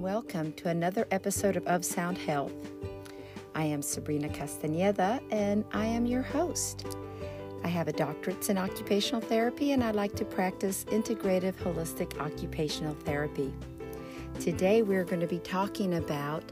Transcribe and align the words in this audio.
welcome 0.00 0.50
to 0.54 0.66
another 0.70 1.06
episode 1.10 1.56
of 1.56 1.66
Of 1.66 1.84
Sound 1.84 2.16
Health. 2.16 2.54
I 3.54 3.64
am 3.64 3.82
Sabrina 3.82 4.30
Castaneda 4.30 5.20
and 5.30 5.62
I 5.74 5.84
am 5.84 6.06
your 6.06 6.22
host. 6.22 6.86
I 7.62 7.68
have 7.68 7.86
a 7.86 7.92
doctorate 7.92 8.48
in 8.48 8.56
occupational 8.56 9.20
therapy 9.20 9.72
and 9.72 9.84
I 9.84 9.90
like 9.90 10.16
to 10.16 10.24
practice 10.24 10.84
integrative 10.84 11.52
holistic 11.56 12.18
occupational 12.18 12.94
therapy. 12.94 13.52
Today 14.38 14.80
we're 14.80 15.04
going 15.04 15.20
to 15.20 15.26
be 15.26 15.38
talking 15.38 15.96
about 15.96 16.44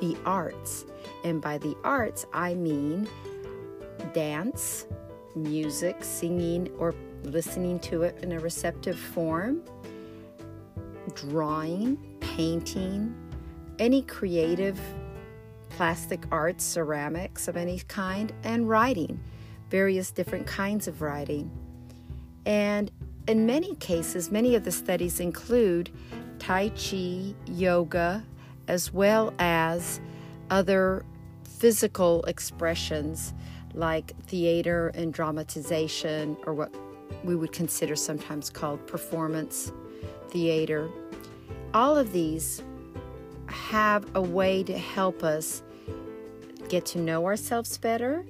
the 0.00 0.16
arts, 0.24 0.84
and 1.22 1.40
by 1.40 1.58
the 1.58 1.76
arts 1.84 2.26
I 2.32 2.54
mean 2.54 3.08
dance, 4.14 4.84
music, 5.36 6.02
singing, 6.02 6.72
or 6.76 6.92
listening 7.22 7.78
to 7.80 8.02
it 8.02 8.18
in 8.24 8.32
a 8.32 8.40
receptive 8.40 8.98
form, 8.98 9.62
drawing, 11.14 12.15
painting, 12.36 13.14
any 13.78 14.02
creative 14.02 14.78
plastic 15.70 16.22
arts, 16.30 16.62
ceramics 16.62 17.48
of 17.48 17.56
any 17.56 17.78
kind, 17.88 18.30
and 18.44 18.68
writing, 18.68 19.18
various 19.70 20.10
different 20.10 20.46
kinds 20.46 20.86
of 20.86 21.00
writing. 21.00 21.50
And 22.44 22.90
in 23.26 23.46
many 23.46 23.74
cases, 23.76 24.30
many 24.30 24.54
of 24.54 24.64
the 24.64 24.70
studies 24.70 25.18
include 25.18 25.88
Tai 26.38 26.68
Chi, 26.70 27.34
yoga, 27.46 28.22
as 28.68 28.92
well 28.92 29.32
as 29.38 29.98
other 30.50 31.06
physical 31.42 32.22
expressions 32.24 33.32
like 33.72 34.14
theater 34.24 34.88
and 34.88 35.10
dramatization, 35.12 36.36
or 36.44 36.52
what 36.52 36.74
we 37.24 37.34
would 37.34 37.52
consider 37.52 37.96
sometimes 37.96 38.50
called 38.50 38.86
performance 38.86 39.72
theater. 40.28 40.90
All 41.74 41.96
of 41.96 42.12
these 42.12 42.62
have 43.48 44.06
a 44.14 44.22
way 44.22 44.62
to 44.64 44.76
help 44.76 45.22
us 45.22 45.62
get 46.68 46.84
to 46.86 46.98
know 46.98 47.26
ourselves 47.26 47.78
better, 47.78 48.24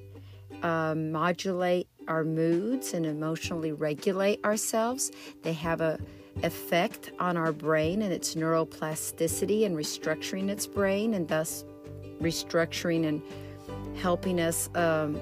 uh, 0.63 0.95
modulate 0.95 1.89
our 2.09 2.25
moods, 2.25 2.95
and 2.95 3.07
emotionally 3.07 3.73
regulate 3.73 4.45
ourselves. 4.45 5.11
They 5.43 5.53
have 5.55 5.81
a 5.81 5.99
effect 6.43 7.13
on 7.19 7.37
our 7.37 7.53
brain 7.53 8.03
and 8.03 8.13
its 8.13 8.35
neuroplasticity 8.35 9.65
and 9.65 9.77
restructuring 9.77 10.49
its 10.49 10.67
brain, 10.67 11.15
and 11.15 11.27
thus 11.27 11.65
restructuring 12.21 13.07
and 13.07 13.23
helping 13.97 14.41
us 14.41 14.69
um, 14.75 15.21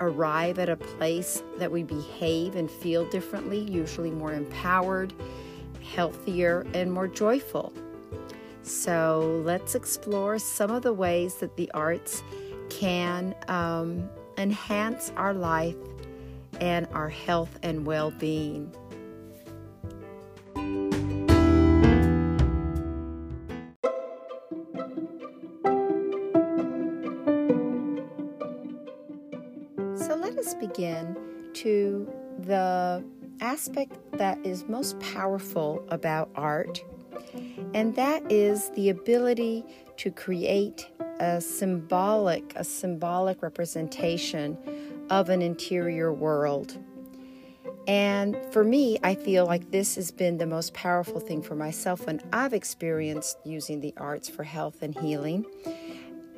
arrive 0.00 0.58
at 0.58 0.68
a 0.68 0.76
place 0.76 1.42
that 1.58 1.70
we 1.70 1.82
behave 1.82 2.56
and 2.56 2.70
feel 2.70 3.04
differently, 3.10 3.60
usually 3.60 4.10
more 4.10 4.32
empowered, 4.32 5.12
healthier, 5.94 6.66
and 6.74 6.92
more 6.92 7.08
joyful. 7.08 7.72
So 8.62 9.42
let's 9.44 9.74
explore 9.74 10.38
some 10.38 10.70
of 10.70 10.82
the 10.82 10.92
ways 10.92 11.36
that 11.36 11.56
the 11.56 11.70
arts 11.72 12.22
can 12.68 13.34
um, 13.48 14.08
enhance 14.36 15.12
our 15.16 15.32
life 15.32 15.76
and 16.60 16.88
our 16.92 17.08
health 17.08 17.58
and 17.62 17.86
well 17.86 18.10
being. 18.10 18.74
Aspect 33.56 33.96
that 34.12 34.36
is 34.44 34.68
most 34.68 35.00
powerful 35.00 35.82
about 35.88 36.28
art, 36.34 36.84
and 37.72 37.96
that 37.96 38.22
is 38.30 38.68
the 38.72 38.90
ability 38.90 39.64
to 39.96 40.10
create 40.10 40.90
a 41.20 41.40
symbolic, 41.40 42.52
a 42.54 42.62
symbolic 42.62 43.42
representation 43.42 44.58
of 45.08 45.30
an 45.30 45.40
interior 45.40 46.12
world. 46.12 46.78
And 47.86 48.36
for 48.50 48.62
me, 48.62 48.98
I 49.02 49.14
feel 49.14 49.46
like 49.46 49.70
this 49.70 49.94
has 49.94 50.10
been 50.10 50.36
the 50.36 50.44
most 50.44 50.74
powerful 50.74 51.18
thing 51.18 51.40
for 51.40 51.54
myself 51.54 52.06
when 52.06 52.20
I've 52.34 52.52
experienced 52.52 53.38
using 53.42 53.80
the 53.80 53.94
arts 53.96 54.28
for 54.28 54.42
health 54.42 54.82
and 54.82 54.94
healing. 54.98 55.46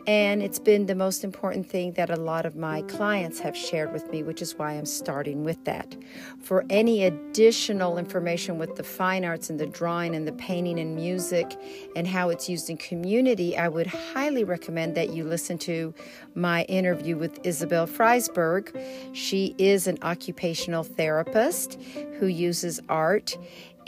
And 0.08 0.42
it's 0.42 0.58
been 0.58 0.86
the 0.86 0.94
most 0.94 1.22
important 1.22 1.69
thing 1.69 1.92
that 1.92 2.08
a 2.08 2.16
lot 2.16 2.46
of 2.46 2.56
my 2.56 2.80
clients 2.80 3.41
have 3.41 3.54
shared 3.54 3.92
with 3.92 4.10
me, 4.10 4.22
which 4.22 4.41
is 4.41 4.54
why 4.56 4.72
I'm 4.72 4.86
starting 4.86 5.44
with 5.44 5.62
that. 5.66 5.94
For 6.41 6.64
any 6.70 7.04
additional 7.04 7.98
information 7.98 8.56
with 8.56 8.74
the 8.76 8.82
fine 8.82 9.22
arts 9.22 9.50
and 9.50 9.60
the 9.60 9.66
drawing 9.66 10.14
and 10.14 10.26
the 10.26 10.32
painting 10.32 10.80
and 10.80 10.96
music 10.96 11.54
and 11.94 12.06
how 12.06 12.30
it's 12.30 12.48
used 12.48 12.70
in 12.70 12.78
community, 12.78 13.54
I 13.58 13.69
would 13.69 13.86
highly 13.86 14.44
recommend 14.44 14.94
that 14.94 15.10
you 15.10 15.24
listen 15.24 15.58
to 15.58 15.92
my 16.34 16.62
interview 16.64 17.19
with 17.19 17.38
Isabel 17.44 17.86
Freisberg. 17.86 18.82
She 19.12 19.54
is 19.58 19.86
an 19.86 19.98
occupational 20.00 20.84
therapist 20.84 21.78
who 22.19 22.28
uses 22.28 22.80
art 22.88 23.36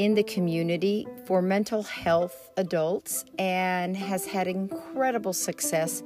in 0.00 0.14
the 0.14 0.22
community 0.22 1.06
for 1.26 1.42
mental 1.42 1.82
health 1.82 2.50
adults 2.56 3.22
and 3.38 3.94
has 3.94 4.24
had 4.24 4.48
incredible 4.48 5.34
success 5.34 6.02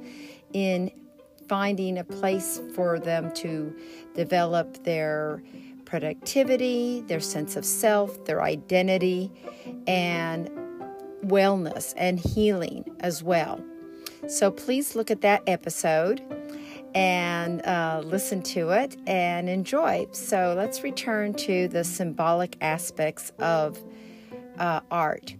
in 0.51 0.91
finding 1.47 1.97
a 1.97 2.03
place 2.03 2.59
for 2.73 2.99
them 2.99 3.33
to 3.33 3.73
develop 4.13 4.83
their 4.83 5.41
productivity, 5.85 7.05
their 7.07 7.21
sense 7.21 7.55
of 7.55 7.63
self, 7.63 8.25
their 8.25 8.43
identity, 8.43 9.31
and 9.87 10.49
wellness 11.23 11.93
and 11.95 12.19
healing 12.19 12.83
as 12.99 13.23
well. 13.23 13.63
So 14.27 14.51
please 14.51 14.97
look 14.97 15.09
at 15.09 15.21
that 15.21 15.41
episode 15.47 16.21
and 16.95 17.61
uh, 17.65 18.01
listen 18.05 18.41
to 18.41 18.69
it 18.69 18.95
and 19.05 19.49
enjoy. 19.49 20.07
So 20.13 20.53
let's 20.57 20.81
return 20.81 21.33
to 21.33 21.67
the 21.67 21.83
symbolic 21.83 22.57
aspects 22.61 23.33
of 23.37 23.83
uh, 24.57 24.81
art. 24.91 25.35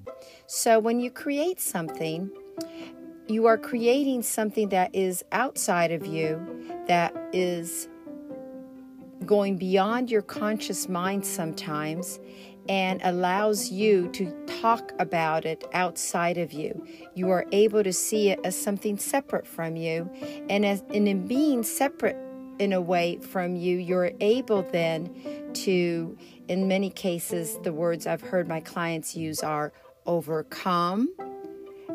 So 0.48 0.80
when 0.80 1.00
you 1.00 1.12
create 1.12 1.60
something, 1.60 2.30
you 3.28 3.46
are 3.48 3.58
creating 3.58 4.22
something 4.22 4.70
that 4.70 4.94
is 4.94 5.24
outside 5.32 5.92
of 5.92 6.06
you, 6.06 6.40
that 6.88 7.16
is 7.34 7.90
going 9.26 9.58
beyond 9.58 10.12
your 10.12 10.22
conscious 10.22 10.88
mind 10.88 11.26
sometimes 11.26 12.20
and 12.68 13.00
allows 13.04 13.72
you 13.72 14.08
to 14.10 14.32
talk 14.62 14.92
about 15.00 15.46
it 15.46 15.64
outside 15.74 16.38
of 16.38 16.52
you. 16.52 16.86
You 17.14 17.30
are 17.30 17.46
able 17.52 17.84
to 17.84 17.94
see 17.94 18.30
it 18.30 18.40
as 18.44 18.60
something 18.60 18.98
separate 18.98 19.46
from 19.46 19.76
you. 19.76 20.10
And, 20.50 20.66
as, 20.66 20.84
and 20.94 21.08
in 21.08 21.28
being 21.28 21.64
separate 21.64 22.18
in 22.58 22.74
a 22.74 22.82
way 22.82 23.18
from 23.18 23.56
you, 23.56 23.78
you're 23.78 24.12
able 24.20 24.64
then 24.64 25.14
to, 25.54 26.18
in 26.48 26.68
many 26.68 26.90
cases, 26.90 27.58
the 27.64 27.74
words 27.74 28.08
I've 28.08 28.22
heard 28.22 28.48
my 28.48 28.60
clients 28.60 29.16
use 29.16 29.42
are 29.42 29.74
overcome, 30.06 31.10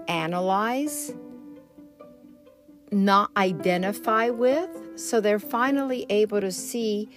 analyze, 0.08 1.14
not 2.90 3.30
identify 3.36 4.30
with. 4.30 4.68
So 4.96 5.20
they're 5.20 5.38
finally 5.38 6.06
able 6.10 6.40
to 6.40 6.50
see 6.50 7.08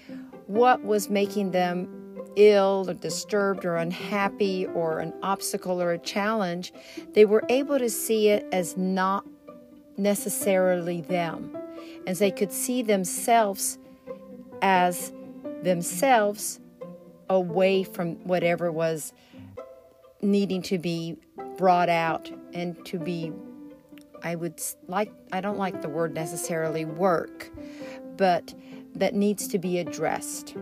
what 0.47 0.83
was 0.83 1.09
making 1.09 1.51
them 1.51 2.03
ill 2.35 2.85
or 2.87 2.93
disturbed 2.93 3.65
or 3.65 3.77
unhappy 3.77 4.65
or 4.67 4.99
an 4.99 5.13
obstacle 5.21 5.81
or 5.81 5.91
a 5.91 5.99
challenge, 5.99 6.73
they 7.13 7.25
were 7.25 7.43
able 7.49 7.79
to 7.79 7.89
see 7.89 8.29
it 8.29 8.45
as 8.51 8.77
not 8.77 9.25
necessarily 9.97 11.01
them. 11.01 11.55
And 12.07 12.15
they 12.17 12.31
could 12.31 12.51
see 12.51 12.81
themselves 12.81 13.77
as 14.61 15.11
themselves 15.61 16.59
away 17.29 17.83
from 17.83 18.15
whatever 18.25 18.71
was 18.71 19.13
needing 20.21 20.61
to 20.63 20.77
be 20.77 21.17
brought 21.57 21.89
out 21.89 22.31
and 22.53 22.83
to 22.85 22.97
be 22.97 23.31
I 24.23 24.35
would 24.35 24.61
like 24.87 25.11
I 25.31 25.41
don't 25.41 25.57
like 25.57 25.81
the 25.81 25.89
word 25.89 26.13
necessarily 26.13 26.85
work, 26.85 27.51
but 28.15 28.53
that 28.95 29.13
needs 29.13 29.47
to 29.49 29.59
be 29.59 29.79
addressed. 29.79 30.55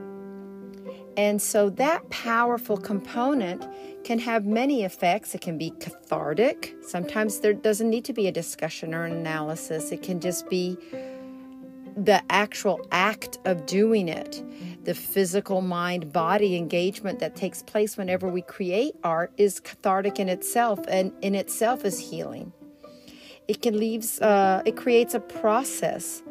And 1.18 1.42
so 1.42 1.70
that 1.72 2.10
powerful 2.10 2.78
component 2.78 3.68
can 4.04 4.18
have 4.20 4.46
many 4.46 4.84
effects. 4.84 5.36
It 5.36 5.42
can 5.42 5.58
be 5.58 5.72
cathartic. 5.80 6.76
Sometimes 6.82 7.40
there 7.40 7.54
doesn't 7.54 7.90
need 7.90 8.06
to 8.06 8.14
be 8.14 8.28
a 8.28 8.32
discussion 8.32 8.96
or 8.96 9.04
an 9.04 9.12
analysis, 9.12 9.92
it 9.92 10.02
can 10.02 10.20
just 10.20 10.50
be 10.50 10.78
the 11.98 12.24
actual 12.30 12.80
act 12.92 13.38
of 13.46 13.66
doing 13.66 14.08
it. 14.08 14.42
The 14.84 14.96
physical 14.96 15.62
mind 15.62 16.12
body 16.12 16.56
engagement 16.56 17.20
that 17.20 17.36
takes 17.36 17.62
place 17.62 17.98
whenever 17.98 18.28
we 18.28 18.42
create 18.42 18.96
art 19.04 19.32
is 19.38 19.60
cathartic 19.60 20.20
in 20.20 20.28
itself 20.28 20.80
and 20.88 21.14
in 21.22 21.36
itself 21.36 21.86
is 21.86 22.00
healing. 22.00 22.52
It 23.48 23.62
can 23.62 23.78
leaves 23.78 24.20
uh, 24.22 24.64
it 24.66 24.76
creates 24.76 25.14
a 25.14 25.20
process 25.20 26.24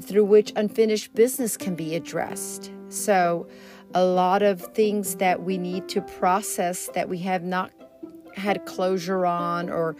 through 0.00 0.24
which 0.24 0.52
unfinished 0.56 1.14
business 1.14 1.56
can 1.56 1.74
be 1.74 1.94
addressed. 1.94 2.70
So 2.88 3.46
a 3.94 4.04
lot 4.04 4.42
of 4.42 4.60
things 4.74 5.16
that 5.16 5.42
we 5.42 5.56
need 5.56 5.88
to 5.90 6.00
process 6.00 6.88
that 6.94 7.08
we 7.08 7.18
have 7.18 7.44
not 7.44 7.70
had 8.34 8.66
closure 8.66 9.24
on 9.24 9.70
or 9.70 9.96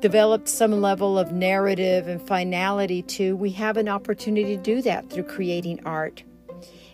developed 0.00 0.48
some 0.48 0.80
level 0.80 1.18
of 1.18 1.32
narrative 1.32 2.08
and 2.08 2.20
finality 2.26 3.02
to, 3.02 3.36
we 3.36 3.50
have 3.50 3.76
an 3.76 3.88
opportunity 3.88 4.56
to 4.56 4.62
do 4.62 4.82
that 4.82 5.10
through 5.10 5.24
creating 5.24 5.80
art. 5.84 6.22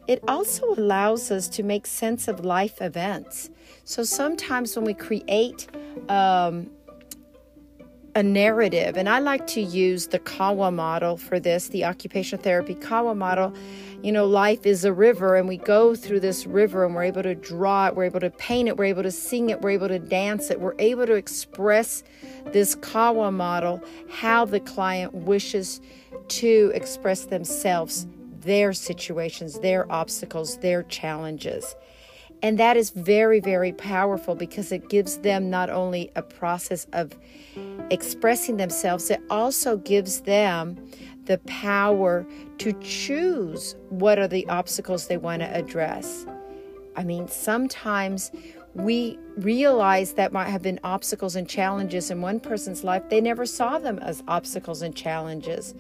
It 0.07 0.23
also 0.29 0.75
allows 0.75 1.31
us 1.31 1.49
to 1.49 1.63
make 1.63 1.87
sense 1.87 2.29
of 2.29 2.45
life 2.45 2.83
events. 2.83 3.51
So 3.85 4.03
sometimes 4.03 4.77
when 4.77 4.85
we 4.85 4.95
create 4.95 5.67
um, 6.09 6.71
a 8.15 8.23
narrative, 8.23 8.97
and 8.97 9.09
I 9.09 9.19
like 9.19 9.47
to 9.49 9.61
use 9.61 10.07
the 10.07 10.19
Kawa 10.19 10.71
model 10.71 11.17
for 11.17 11.41
this, 11.41 11.69
the 11.69 11.85
occupational 11.85 12.43
therapy 12.43 12.75
Kawa 12.75 13.15
model. 13.15 13.53
You 14.03 14.13
know, 14.13 14.27
life 14.27 14.67
is 14.67 14.85
a 14.85 14.93
river, 14.93 15.37
and 15.37 15.49
we 15.49 15.57
go 15.57 15.95
through 15.95 16.21
this 16.21 16.47
river 16.47 16.85
and 16.85 16.95
we're 16.95 17.05
able 17.05 17.23
to 17.23 17.35
draw 17.35 17.87
it, 17.87 17.97
we're 17.97 18.05
able 18.05 18.21
to 18.21 18.31
paint 18.31 18.69
it, 18.69 18.77
we're 18.77 18.85
able 18.85 19.03
to 19.03 19.11
sing 19.11 19.49
it, 19.49 19.63
we're 19.63 19.71
able 19.71 19.89
to 19.89 19.99
dance 19.99 20.51
it, 20.51 20.61
we're 20.61 20.75
able 20.79 21.07
to 21.07 21.15
express 21.15 22.05
this 22.53 22.75
Kawa 22.75 23.33
model 23.33 23.83
how 24.11 24.45
the 24.45 24.61
client 24.61 25.15
wishes 25.15 25.81
to 26.29 26.71
express 26.75 27.25
themselves, 27.25 28.07
their 28.45 28.73
situations, 28.73 29.59
their 29.61 29.91
obstacles, 29.91 30.59
their 30.59 30.83
challenges. 30.85 31.75
And 32.43 32.59
that 32.59 32.77
is 32.77 32.91
very, 32.91 33.41
very 33.41 33.73
powerful 33.73 34.35
because 34.35 34.71
it 34.71 34.89
gives 34.89 35.19
them 35.19 35.49
not 35.49 35.71
only 35.71 36.11
a 36.15 36.23
process 36.23 36.87
of 36.93 37.13
expressing 37.91 38.59
themselves, 38.59 39.11
it 39.11 39.23
also 39.31 39.79
gives 39.79 40.21
them 40.21 40.77
the 41.25 41.39
power 41.47 42.27
to 42.59 42.73
choose 42.81 43.77
what 43.89 44.19
are 44.19 44.29
the 44.29 44.47
obstacles 44.49 45.07
they 45.07 45.17
want 45.17 45.41
to 45.41 45.57
address. 45.57 46.27
I 46.97 47.03
mean, 47.03 47.29
sometimes 47.29 48.31
we 48.75 49.19
realize 49.37 50.13
that 50.15 50.33
might 50.33 50.49
have 50.49 50.63
been 50.63 50.81
obstacles 50.85 51.37
and 51.37 51.49
challenges 51.49 52.11
in 52.11 52.21
one 52.21 52.41
person's 52.41 52.85
life. 52.85 53.09
They 53.09 53.21
never 53.21 53.47
saw 53.47 53.79
them 53.79 53.99
as 54.01 54.23
obstacles 54.29 54.83
and 54.83 54.95
challenges. 54.95 55.75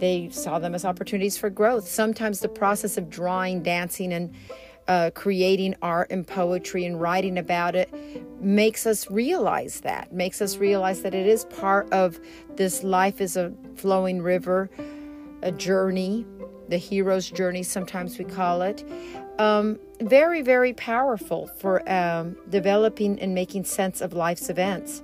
They 0.00 0.30
saw 0.30 0.58
them 0.58 0.74
as 0.74 0.84
opportunities 0.84 1.36
for 1.36 1.50
growth. 1.50 1.86
Sometimes 1.86 2.40
the 2.40 2.48
process 2.48 2.96
of 2.96 3.08
drawing, 3.10 3.62
dancing, 3.62 4.12
and 4.12 4.34
uh, 4.88 5.10
creating 5.14 5.76
art 5.82 6.10
and 6.10 6.26
poetry 6.26 6.84
and 6.84 7.00
writing 7.00 7.38
about 7.38 7.76
it 7.76 7.92
makes 8.42 8.86
us 8.86 9.08
realize 9.10 9.80
that, 9.80 10.12
makes 10.12 10.42
us 10.42 10.56
realize 10.56 11.02
that 11.02 11.14
it 11.14 11.26
is 11.26 11.44
part 11.44 11.92
of 11.92 12.18
this 12.56 12.82
life 12.82 13.20
is 13.20 13.36
a 13.36 13.52
flowing 13.76 14.20
river, 14.20 14.68
a 15.42 15.52
journey, 15.52 16.26
the 16.68 16.78
hero's 16.78 17.30
journey, 17.30 17.62
sometimes 17.62 18.18
we 18.18 18.24
call 18.24 18.62
it. 18.62 18.84
Um, 19.38 19.78
very, 20.00 20.42
very 20.42 20.72
powerful 20.72 21.46
for 21.58 21.88
um, 21.90 22.36
developing 22.48 23.20
and 23.20 23.34
making 23.34 23.64
sense 23.64 24.00
of 24.00 24.12
life's 24.12 24.48
events. 24.48 25.02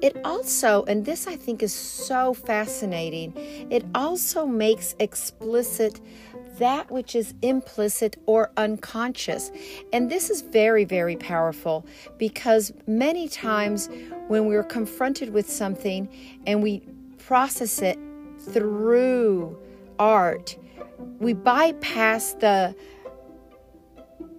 It 0.00 0.16
also, 0.24 0.84
and 0.84 1.04
this 1.04 1.26
I 1.26 1.36
think 1.36 1.62
is 1.62 1.74
so 1.74 2.34
fascinating, 2.34 3.32
it 3.70 3.84
also 3.94 4.46
makes 4.46 4.94
explicit 4.98 6.00
that 6.58 6.90
which 6.90 7.14
is 7.14 7.34
implicit 7.42 8.16
or 8.26 8.50
unconscious. 8.56 9.50
And 9.92 10.10
this 10.10 10.28
is 10.30 10.42
very, 10.42 10.84
very 10.84 11.16
powerful 11.16 11.86
because 12.18 12.72
many 12.86 13.28
times 13.28 13.88
when 14.28 14.46
we're 14.46 14.64
confronted 14.64 15.32
with 15.32 15.48
something 15.48 16.08
and 16.46 16.62
we 16.62 16.82
process 17.18 17.80
it 17.80 17.98
through 18.40 19.56
art, 19.98 20.56
we 21.20 21.32
bypass 21.32 22.34
the 22.34 22.74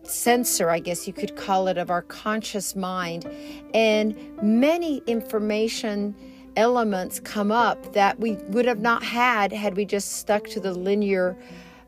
censor, 0.10 0.70
I 0.70 0.80
guess 0.80 1.08
you 1.08 1.14
could 1.14 1.36
call 1.36 1.68
it, 1.68 1.78
of 1.78 1.90
our 1.90 2.02
conscious 2.02 2.76
mind, 2.76 3.30
and 3.74 4.16
many 4.42 5.04
information 5.08 6.16
elements 6.56 7.20
come 7.20 7.52
up 7.52 7.94
that 7.94 8.20
we 8.20 8.34
would 8.50 8.66
have 8.66 8.80
not 8.80 9.04
had 9.04 9.54
had 9.54 9.78
we 9.78 9.86
just 9.86 10.14
stuck 10.14 10.46
to 10.48 10.60
the 10.60 10.74
linear 10.74 11.38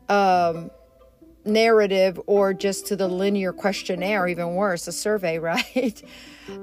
um, 0.08 0.70
narrative 1.44 2.20
or 2.26 2.54
just 2.54 2.86
to 2.86 2.96
the 2.96 3.08
linear 3.08 3.52
questionnaire, 3.52 4.26
even 4.28 4.54
worse, 4.54 4.86
a 4.86 4.92
survey, 4.92 5.38
right? 5.40 6.02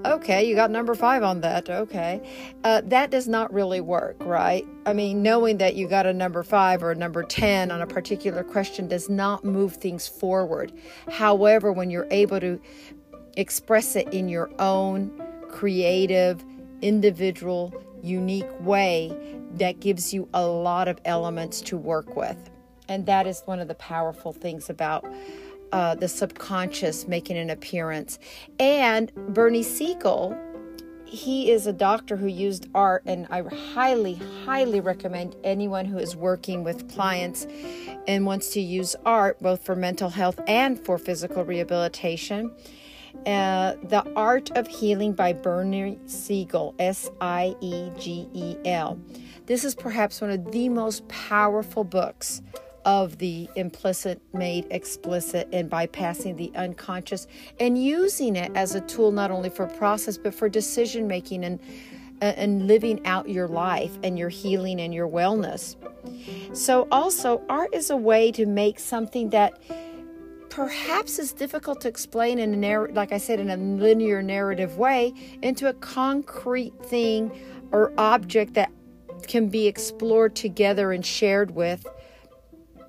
okay, 0.05 0.47
you 0.47 0.55
got 0.55 0.71
number 0.71 0.95
five 0.95 1.23
on 1.23 1.41
that. 1.41 1.69
Okay. 1.69 2.21
Uh, 2.63 2.81
that 2.85 3.11
does 3.11 3.27
not 3.27 3.51
really 3.53 3.81
work, 3.81 4.17
right? 4.19 4.65
I 4.85 4.93
mean, 4.93 5.23
knowing 5.23 5.57
that 5.57 5.75
you 5.75 5.87
got 5.87 6.05
a 6.05 6.13
number 6.13 6.43
five 6.43 6.83
or 6.83 6.91
a 6.91 6.95
number 6.95 7.23
10 7.23 7.71
on 7.71 7.81
a 7.81 7.87
particular 7.87 8.43
question 8.43 8.87
does 8.87 9.09
not 9.09 9.43
move 9.43 9.75
things 9.75 10.07
forward. 10.07 10.73
However, 11.09 11.71
when 11.71 11.89
you're 11.89 12.07
able 12.11 12.39
to 12.39 12.59
express 13.37 13.95
it 13.95 14.13
in 14.13 14.27
your 14.27 14.49
own 14.59 15.11
creative, 15.49 16.43
individual, 16.81 17.73
unique 18.01 18.49
way, 18.61 19.15
that 19.55 19.79
gives 19.79 20.13
you 20.13 20.27
a 20.33 20.45
lot 20.45 20.87
of 20.87 20.99
elements 21.05 21.61
to 21.61 21.77
work 21.77 22.15
with. 22.15 22.48
And 22.89 23.05
that 23.05 23.27
is 23.27 23.43
one 23.45 23.59
of 23.59 23.67
the 23.67 23.75
powerful 23.75 24.33
things 24.33 24.69
about 24.69 25.05
uh, 25.71 25.95
the 25.95 26.07
subconscious 26.07 27.07
making 27.07 27.37
an 27.37 27.49
appearance. 27.49 28.19
And 28.59 29.13
Bernie 29.15 29.63
Siegel, 29.63 30.35
he 31.05 31.51
is 31.51 31.67
a 31.67 31.73
doctor 31.73 32.17
who 32.17 32.27
used 32.27 32.67
art, 32.73 33.03
and 33.05 33.27
I 33.29 33.41
highly, 33.41 34.15
highly 34.45 34.79
recommend 34.79 35.35
anyone 35.43 35.85
who 35.85 35.97
is 35.97 36.15
working 36.15 36.63
with 36.63 36.91
clients 36.91 37.47
and 38.07 38.25
wants 38.25 38.49
to 38.53 38.61
use 38.61 38.95
art 39.05 39.39
both 39.41 39.63
for 39.63 39.75
mental 39.75 40.09
health 40.09 40.39
and 40.47 40.79
for 40.79 40.97
physical 40.97 41.45
rehabilitation. 41.45 42.51
Uh, 43.25 43.73
the 43.83 44.05
Art 44.15 44.51
of 44.51 44.67
Healing 44.67 45.13
by 45.13 45.33
Bernie 45.33 45.99
Siegel, 46.05 46.75
S 46.77 47.09
I 47.19 47.55
E 47.59 47.89
G 47.97 48.29
E 48.33 48.55
L. 48.65 48.99
This 49.47 49.63
is 49.63 49.73
perhaps 49.73 50.21
one 50.21 50.29
of 50.29 50.51
the 50.51 50.69
most 50.69 51.07
powerful 51.07 51.83
books 51.83 52.43
of 52.89 53.19
the 53.19 53.47
implicit 53.55 54.19
made 54.33 54.65
explicit 54.71 55.47
and 55.53 55.69
bypassing 55.69 56.35
the 56.37 56.51
unconscious 56.55 57.27
and 57.59 57.77
using 57.77 58.35
it 58.35 58.51
as 58.55 58.73
a 58.73 58.81
tool 58.81 59.11
not 59.11 59.29
only 59.29 59.47
for 59.47 59.67
process 59.67 60.17
but 60.17 60.33
for 60.33 60.49
decision 60.49 61.07
making 61.07 61.45
and 61.45 61.59
uh, 62.23 62.33
and 62.35 62.65
living 62.65 63.05
out 63.05 63.29
your 63.29 63.47
life 63.47 63.95
and 64.03 64.17
your 64.17 64.27
healing 64.27 64.81
and 64.81 64.91
your 64.91 65.07
wellness. 65.07 65.75
So 66.57 66.87
also 66.91 67.43
art 67.47 67.69
is 67.75 67.91
a 67.91 67.95
way 67.95 68.31
to 68.31 68.47
make 68.47 68.79
something 68.79 69.29
that 69.29 69.61
perhaps 70.49 71.19
is 71.19 71.31
difficult 71.31 71.81
to 71.81 71.87
explain 71.87 72.39
in 72.39 72.55
a 72.55 72.57
narr- 72.57 72.89
like 72.89 73.11
I 73.11 73.19
said 73.19 73.39
in 73.39 73.51
a 73.51 73.55
linear 73.55 74.23
narrative 74.23 74.79
way 74.79 75.13
into 75.43 75.69
a 75.69 75.73
concrete 75.73 76.73
thing 76.83 77.31
or 77.71 77.93
object 77.99 78.55
that 78.55 78.71
can 79.27 79.47
be 79.47 79.67
explored 79.67 80.35
together 80.35 80.91
and 80.91 81.05
shared 81.05 81.51
with 81.51 81.85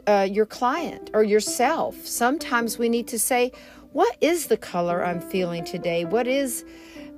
uh, 0.07 0.27
your 0.31 0.47
client 0.47 1.11
or 1.15 1.23
yourself. 1.23 2.07
Sometimes 2.07 2.79
we 2.79 2.89
need 2.89 3.07
to 3.09 3.19
say, 3.19 3.53
what 3.93 4.17
is 4.21 4.47
the 4.47 4.57
color 4.57 5.05
I'm 5.05 5.21
feeling 5.21 5.65
today? 5.65 6.05
What 6.05 6.27
is 6.27 6.65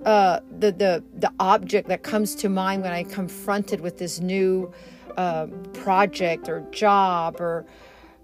uh, 0.05 0.41
the, 0.59 0.73
the, 0.73 1.05
the 1.15 1.33
object 1.39 1.89
that 1.89 2.03
comes 2.03 2.35
to 2.37 2.49
mind 2.49 2.83
when 2.83 2.93
I'm 2.93 3.09
confronted 3.09 3.81
with 3.81 3.99
this 3.99 4.21
new 4.21 4.73
uh, 5.17 5.47
project 5.75 6.49
or 6.49 6.61
job 6.71 7.41
or 7.41 7.67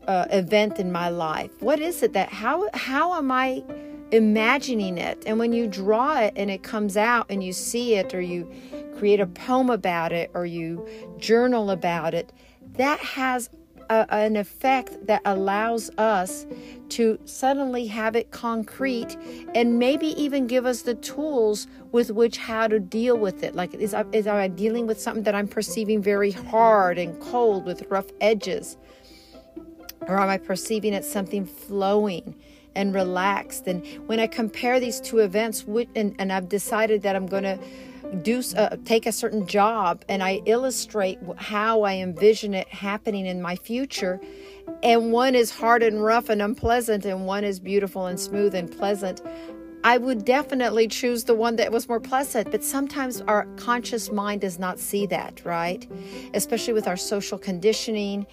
uh, 0.06 0.26
event 0.30 0.78
in 0.78 0.90
my 0.90 1.08
life? 1.08 1.50
What 1.60 1.80
is 1.80 2.02
it 2.02 2.14
that, 2.14 2.30
how, 2.30 2.68
how 2.74 3.14
am 3.14 3.30
I 3.30 3.62
imagining 4.10 4.96
it? 4.96 5.22
And 5.26 5.38
when 5.38 5.52
you 5.52 5.66
draw 5.66 6.18
it 6.18 6.32
and 6.34 6.50
it 6.50 6.62
comes 6.62 6.96
out 6.96 7.26
and 7.28 7.44
you 7.44 7.52
see 7.52 7.94
it 7.94 8.14
or 8.14 8.20
you 8.20 8.50
create 8.96 9.20
a 9.20 9.26
poem 9.26 9.70
about 9.70 10.12
it 10.12 10.30
or 10.34 10.46
you 10.46 10.88
journal 11.18 11.70
about 11.70 12.14
it, 12.14 12.32
that 12.76 12.98
has 13.00 13.50
a, 13.90 14.07
an 14.12 14.37
effect 14.37 15.07
that 15.07 15.23
allows 15.25 15.90
us 15.99 16.47
to 16.90 17.18
suddenly 17.25 17.87
have 17.87 18.16
it 18.16 18.30
concrete 18.30 19.16
and 19.54 19.78
maybe 19.78 20.09
even 20.21 20.47
give 20.47 20.66
us 20.66 20.83
the 20.83 20.95
tools 20.95 21.66
with 21.92 22.11
which 22.11 22.38
how 22.38 22.66
to 22.66 22.78
deal 22.78 23.18
with 23.18 23.42
it. 23.42 23.54
Like, 23.54 23.75
is, 23.75 23.95
is 24.12 24.26
I 24.26 24.49
dealing 24.49 24.87
with 24.87 25.00
something 25.00 25.25
that 25.25 25.35
I'm 25.35 25.49
perceiving 25.49 26.02
very 26.02 26.30
hard 26.30 26.99
and 26.99 27.18
cold 27.21 27.64
with 27.64 27.83
rough 27.88 28.07
edges? 28.21 28.76
Or 30.02 30.18
am 30.18 30.28
I 30.28 30.38
perceiving 30.38 30.95
it 30.95 31.04
something 31.04 31.45
flowing? 31.45 32.35
and 32.75 32.95
relaxed. 32.95 33.66
And 33.66 33.85
when 34.07 34.21
I 34.21 34.28
compare 34.28 34.78
these 34.78 35.00
two 35.00 35.18
events, 35.18 35.64
and, 35.97 36.14
and 36.18 36.33
I've 36.33 36.49
decided 36.49 37.02
that 37.02 37.16
I'm 37.16 37.26
going 37.26 37.42
to 37.42 37.59
do 38.22 38.42
uh, 38.56 38.76
take 38.84 39.06
a 39.06 39.12
certain 39.12 39.46
job 39.46 40.04
and 40.08 40.22
I 40.22 40.40
illustrate 40.46 41.18
how 41.36 41.82
I 41.82 41.94
envision 41.94 42.54
it 42.54 42.68
happening 42.68 43.26
in 43.26 43.40
my 43.42 43.56
future. 43.56 44.20
And 44.82 45.12
one 45.12 45.34
is 45.34 45.50
hard 45.50 45.82
and 45.82 46.02
rough 46.02 46.28
and 46.28 46.42
unpleasant 46.42 47.04
and 47.04 47.26
one 47.26 47.44
is 47.44 47.60
beautiful 47.60 48.06
and 48.06 48.18
smooth 48.18 48.54
and 48.54 48.70
pleasant. 48.70 49.20
I 49.84 49.96
would 49.96 50.24
definitely 50.24 50.88
choose 50.88 51.24
the 51.24 51.34
one 51.34 51.56
that 51.56 51.70
was 51.70 51.88
more 51.88 52.00
pleasant 52.00 52.50
but 52.50 52.64
sometimes 52.64 53.20
our 53.22 53.46
conscious 53.56 54.10
mind 54.10 54.40
does 54.40 54.58
not 54.58 54.78
see 54.78 55.06
that 55.06 55.44
right? 55.44 55.86
Especially 56.34 56.72
with 56.72 56.88
our 56.88 56.96
social 56.96 57.38
conditioning 57.38 58.26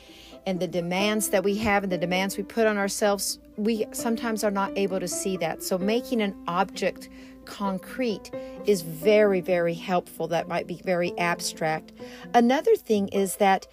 and 0.48 0.60
the 0.60 0.68
demands 0.68 1.30
that 1.30 1.44
we 1.44 1.58
have 1.58 1.84
and 1.84 1.92
the 1.92 1.98
demands 1.98 2.38
we 2.38 2.44
put 2.44 2.66
on 2.68 2.78
ourselves 2.78 3.40
we 3.58 3.86
sometimes 3.92 4.44
are 4.44 4.52
not 4.52 4.78
able 4.78 5.00
to 5.00 5.08
see 5.08 5.38
that. 5.38 5.64
So 5.64 5.78
making 5.78 6.22
an 6.22 6.36
object 6.48 7.10
concrete 7.46 8.32
is 8.66 8.82
very, 8.82 9.42
very 9.42 9.74
helpful. 9.74 10.28
That 10.28 10.48
might 10.48 10.68
be 10.68 10.82
very 10.84 11.18
abstract. 11.18 11.92
Another 12.34 12.76
thing 12.76 13.08
is 13.10 13.38
that 13.38 13.68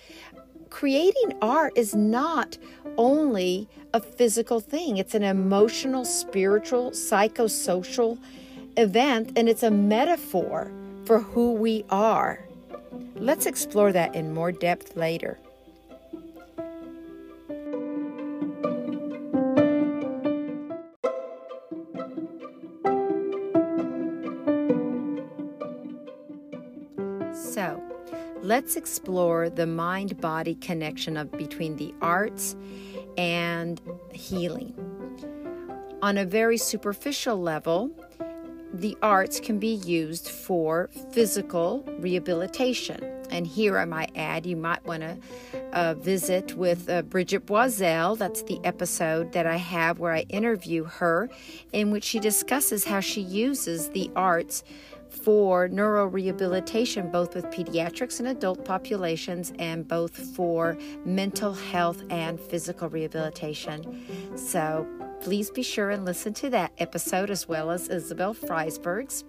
creating 0.71 1.37
art 1.43 1.73
is 1.76 1.95
not 1.95 2.59
only 2.97 3.69
a 3.95 4.00
physical 4.00 4.61
thing, 4.61 4.97
it's 4.97 5.14
an 5.14 5.23
emotional, 5.23 6.05
spiritual, 6.05 6.91
psychosocial 6.91 8.19
event, 8.76 9.33
and 9.37 9.49
it's 9.49 9.62
a 9.62 9.71
metaphor 9.71 10.71
for 11.05 11.21
who 11.21 11.52
we 11.52 11.85
are. 11.91 12.41
Let's 13.17 13.47
explore 13.47 13.93
that 13.93 14.14
in 14.14 14.35
more 14.35 14.52
depth 14.52 14.97
later. 14.97 15.38
Let's 28.62 28.76
explore 28.76 29.50
the 29.50 29.66
mind 29.66 30.21
body 30.21 30.54
connection 30.54 31.16
of 31.16 31.33
between 31.33 31.75
the 31.75 31.92
arts 32.00 32.54
and 33.19 33.81
healing. 34.12 34.73
On 36.00 36.16
a 36.16 36.25
very 36.25 36.57
superficial 36.57 37.42
level, 37.42 37.90
the 38.73 38.97
arts 39.02 39.40
can 39.40 39.59
be 39.59 39.75
used 39.85 40.28
for 40.28 40.90
physical 41.11 41.83
rehabilitation. 41.99 43.02
And 43.33 43.49
here 43.49 43.78
I 43.78 43.85
might 43.85 44.12
add, 44.14 44.47
you 44.47 44.57
might 44.57 44.85
want 44.87 45.02
to 45.02 45.19
uh, 45.73 45.95
visit 45.95 46.54
with 46.54 46.88
uh, 46.88 47.02
Bridget 47.02 47.47
Boiselle. 47.47 48.16
That's 48.16 48.42
the 48.42 48.61
episode 48.62 49.33
that 49.33 49.45
I 49.45 49.57
have 49.57 49.99
where 49.99 50.12
I 50.12 50.21
interview 50.28 50.85
her, 50.85 51.28
in 51.73 51.90
which 51.90 52.04
she 52.04 52.21
discusses 52.21 52.85
how 52.85 53.00
she 53.00 53.23
uses 53.23 53.88
the 53.88 54.09
arts 54.14 54.62
for 55.12 55.69
neurorehabilitation, 55.69 57.12
both 57.12 57.35
with 57.35 57.45
pediatrics 57.47 58.19
and 58.19 58.28
adult 58.28 58.64
populations, 58.64 59.52
and 59.59 59.87
both 59.87 60.16
for 60.35 60.76
mental 61.04 61.52
health 61.52 62.02
and 62.11 62.40
physical 62.40 62.88
rehabilitation. 62.88 64.37
So 64.37 64.87
please 65.21 65.50
be 65.50 65.62
sure 65.62 65.90
and 65.90 66.04
listen 66.04 66.33
to 66.35 66.50
that 66.50 66.73
episode 66.78 67.31
as 67.31 67.47
well 67.47 67.71
as 67.71 67.88
Isabel 67.88 68.35
Freisberg's. 68.35 69.25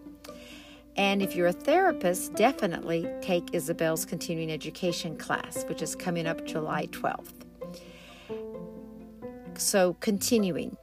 And 0.95 1.21
if 1.21 1.35
you're 1.35 1.47
a 1.47 1.53
therapist, 1.53 2.35
definitely 2.35 3.09
take 3.21 3.53
Isabel's 3.53 4.05
continuing 4.05 4.51
education 4.51 5.17
class, 5.17 5.63
which 5.65 5.81
is 5.81 5.95
coming 5.95 6.27
up 6.27 6.45
July 6.45 6.87
12th. 6.87 7.33
So, 9.55 9.95
continuing. 9.99 10.77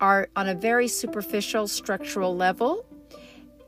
Are 0.00 0.28
on 0.34 0.48
a 0.48 0.54
very 0.54 0.88
superficial 0.88 1.68
structural 1.68 2.34
level, 2.34 2.84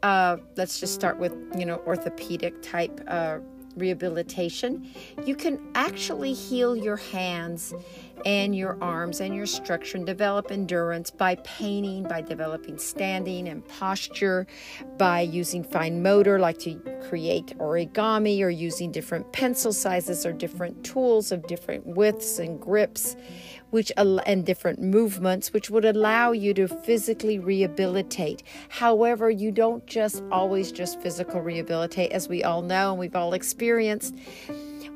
uh, 0.04 0.36
let's 0.56 0.78
just 0.78 0.92
start 0.94 1.18
with 1.18 1.34
you 1.56 1.64
know 1.64 1.78
orthopedic 1.86 2.60
type 2.60 3.00
uh, 3.08 3.38
rehabilitation. 3.74 4.86
You 5.24 5.34
can 5.34 5.58
actually 5.74 6.34
heal 6.34 6.76
your 6.76 6.96
hands 6.96 7.74
and 8.24 8.54
your 8.54 8.76
arms 8.82 9.20
and 9.20 9.34
your 9.34 9.46
structure 9.46 9.96
and 9.96 10.06
develop 10.06 10.50
endurance 10.50 11.10
by 11.10 11.36
painting 11.36 12.04
by 12.04 12.20
developing 12.20 12.78
standing 12.78 13.48
and 13.48 13.66
posture 13.66 14.46
by 14.98 15.22
using 15.22 15.64
fine 15.64 16.02
motor 16.02 16.38
like 16.38 16.58
to 16.58 16.80
create 17.08 17.58
origami 17.58 18.40
or 18.42 18.50
using 18.50 18.92
different 18.92 19.30
pencil 19.32 19.72
sizes 19.72 20.24
or 20.24 20.32
different 20.32 20.84
tools 20.84 21.32
of 21.32 21.46
different 21.46 21.84
widths 21.86 22.38
and 22.38 22.60
grips 22.60 23.16
which 23.74 23.90
and 23.96 24.46
different 24.46 24.80
movements 24.80 25.52
which 25.52 25.68
would 25.68 25.84
allow 25.84 26.30
you 26.30 26.54
to 26.54 26.68
physically 26.68 27.40
rehabilitate 27.40 28.44
however 28.68 29.28
you 29.28 29.50
don't 29.50 29.84
just 29.86 30.22
always 30.30 30.70
just 30.70 31.00
physical 31.00 31.40
rehabilitate 31.40 32.12
as 32.12 32.28
we 32.28 32.44
all 32.44 32.62
know 32.62 32.92
and 32.92 33.00
we've 33.00 33.16
all 33.16 33.34
experienced 33.34 34.14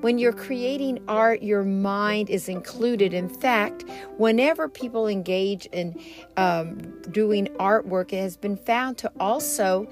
when 0.00 0.16
you're 0.16 0.32
creating 0.32 1.02
art, 1.08 1.42
your 1.42 1.64
mind 1.64 2.30
is 2.30 2.48
included. 2.48 3.12
In 3.12 3.28
fact, 3.28 3.84
whenever 4.16 4.68
people 4.68 5.08
engage 5.08 5.66
in 5.66 6.00
um, 6.36 6.78
doing 7.10 7.46
artwork, 7.58 8.12
it 8.12 8.20
has 8.20 8.36
been 8.36 8.56
found 8.56 8.96
to 8.98 9.10
also 9.18 9.88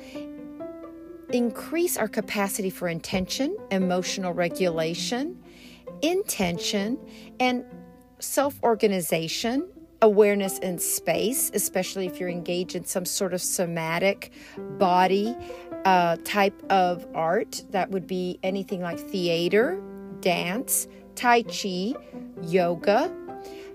increase 1.30 1.96
our 1.96 2.06
capacity 2.06 2.70
for 2.70 2.86
intention, 2.86 3.56
emotional 3.72 4.32
regulation, 4.32 5.42
intention, 6.02 6.98
and 7.40 7.64
self 8.18 8.62
organization, 8.62 9.68
awareness 10.02 10.58
in 10.58 10.78
space, 10.78 11.50
especially 11.54 12.06
if 12.06 12.20
you're 12.20 12.28
engaged 12.28 12.74
in 12.74 12.84
some 12.84 13.04
sort 13.04 13.34
of 13.34 13.40
somatic 13.40 14.32
body 14.78 15.36
uh, 15.84 16.16
type 16.24 16.60
of 16.70 17.06
art. 17.14 17.64
That 17.70 17.90
would 17.90 18.06
be 18.06 18.38
anything 18.42 18.80
like 18.80 18.98
theater, 18.98 19.80
dance, 20.20 20.88
Tai 21.14 21.42
Chi, 21.42 21.94
yoga. 22.42 23.14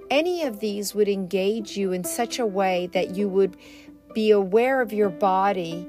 Any 0.10 0.43
of 0.43 0.60
these 0.60 0.93
would 0.93 1.07
engage 1.07 1.77
you 1.77 1.93
in 1.93 2.03
such 2.03 2.38
a 2.38 2.45
way 2.45 2.89
that 2.91 3.15
you 3.15 3.29
would 3.29 3.55
be 4.13 4.31
aware 4.31 4.81
of 4.81 4.91
your 4.91 5.10
body 5.10 5.88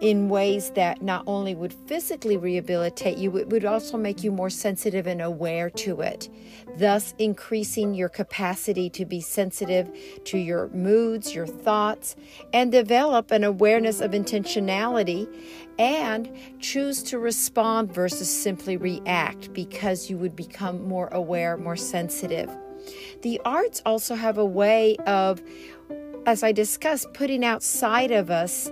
in 0.00 0.28
ways 0.28 0.70
that 0.70 1.02
not 1.02 1.22
only 1.26 1.54
would 1.54 1.72
physically 1.72 2.36
rehabilitate 2.36 3.16
you, 3.16 3.36
it 3.36 3.48
would 3.48 3.64
also 3.64 3.96
make 3.96 4.22
you 4.22 4.30
more 4.30 4.50
sensitive 4.50 5.06
and 5.06 5.22
aware 5.22 5.70
to 5.70 6.00
it, 6.00 6.28
thus 6.76 7.14
increasing 7.18 7.94
your 7.94 8.08
capacity 8.08 8.90
to 8.90 9.04
be 9.04 9.20
sensitive 9.20 9.90
to 10.24 10.38
your 10.38 10.68
moods, 10.68 11.34
your 11.34 11.46
thoughts, 11.46 12.16
and 12.52 12.72
develop 12.72 13.30
an 13.30 13.44
awareness 13.44 14.00
of 14.00 14.10
intentionality 14.10 15.28
and 15.78 16.30
choose 16.60 17.02
to 17.02 17.18
respond 17.18 17.92
versus 17.92 18.28
simply 18.28 18.76
react 18.76 19.52
because 19.52 20.10
you 20.10 20.18
would 20.18 20.36
become 20.36 20.86
more 20.86 21.08
aware, 21.08 21.56
more 21.56 21.76
sensitive. 21.76 22.50
The 23.22 23.40
arts 23.44 23.80
also 23.86 24.14
have 24.14 24.38
a 24.38 24.44
way 24.44 24.96
of, 25.06 25.40
as 26.26 26.42
I 26.42 26.52
discussed, 26.52 27.12
putting 27.14 27.44
outside 27.44 28.10
of 28.10 28.30
us 28.30 28.70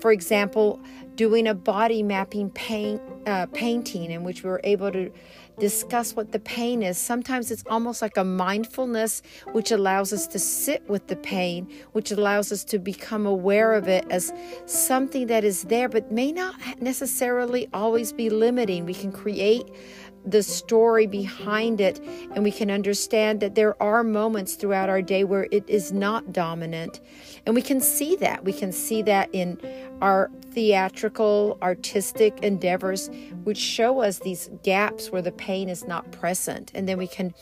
for 0.00 0.12
example, 0.12 0.80
doing 1.16 1.46
a 1.48 1.54
body 1.54 2.02
mapping 2.02 2.50
paint, 2.50 3.00
uh, 3.26 3.46
painting 3.46 4.10
in 4.10 4.22
which 4.22 4.42
we 4.42 4.50
were 4.50 4.60
able 4.64 4.92
to 4.92 5.10
discuss 5.58 6.14
what 6.14 6.32
the 6.32 6.38
pain 6.38 6.82
is. 6.82 6.98
Sometimes 6.98 7.50
it's 7.50 7.64
almost 7.68 8.02
like 8.02 8.16
a 8.18 8.24
mindfulness, 8.24 9.22
which 9.52 9.70
allows 9.70 10.12
us 10.12 10.26
to 10.28 10.38
sit 10.38 10.86
with 10.88 11.06
the 11.06 11.16
pain, 11.16 11.66
which 11.92 12.10
allows 12.10 12.52
us 12.52 12.62
to 12.64 12.78
become 12.78 13.24
aware 13.24 13.72
of 13.72 13.88
it 13.88 14.04
as 14.10 14.32
something 14.66 15.26
that 15.28 15.44
is 15.44 15.62
there, 15.64 15.88
but 15.88 16.12
may 16.12 16.30
not 16.30 16.54
necessarily 16.80 17.68
always 17.72 18.12
be 18.12 18.28
limiting. 18.28 18.84
We 18.84 18.94
can 18.94 19.12
create 19.12 19.66
the 20.26 20.42
story 20.42 21.06
behind 21.06 21.80
it, 21.80 22.00
and 22.34 22.42
we 22.42 22.50
can 22.50 22.70
understand 22.70 23.40
that 23.40 23.54
there 23.54 23.80
are 23.82 24.02
moments 24.02 24.54
throughout 24.54 24.88
our 24.88 25.00
day 25.00 25.24
where 25.24 25.46
it 25.50 25.68
is 25.68 25.92
not 25.92 26.32
dominant. 26.32 27.00
And 27.46 27.54
we 27.54 27.62
can 27.62 27.80
see 27.80 28.16
that. 28.16 28.44
We 28.44 28.52
can 28.52 28.72
see 28.72 29.02
that 29.02 29.30
in 29.32 29.60
our 30.02 30.30
theatrical, 30.50 31.58
artistic 31.62 32.38
endeavors, 32.42 33.08
which 33.44 33.58
show 33.58 34.00
us 34.00 34.18
these 34.18 34.50
gaps 34.62 35.10
where 35.10 35.22
the 35.22 35.32
pain 35.32 35.68
is 35.68 35.86
not 35.86 36.10
present. 36.12 36.72
And 36.74 36.88
then 36.88 36.98
we 36.98 37.06
can 37.06 37.32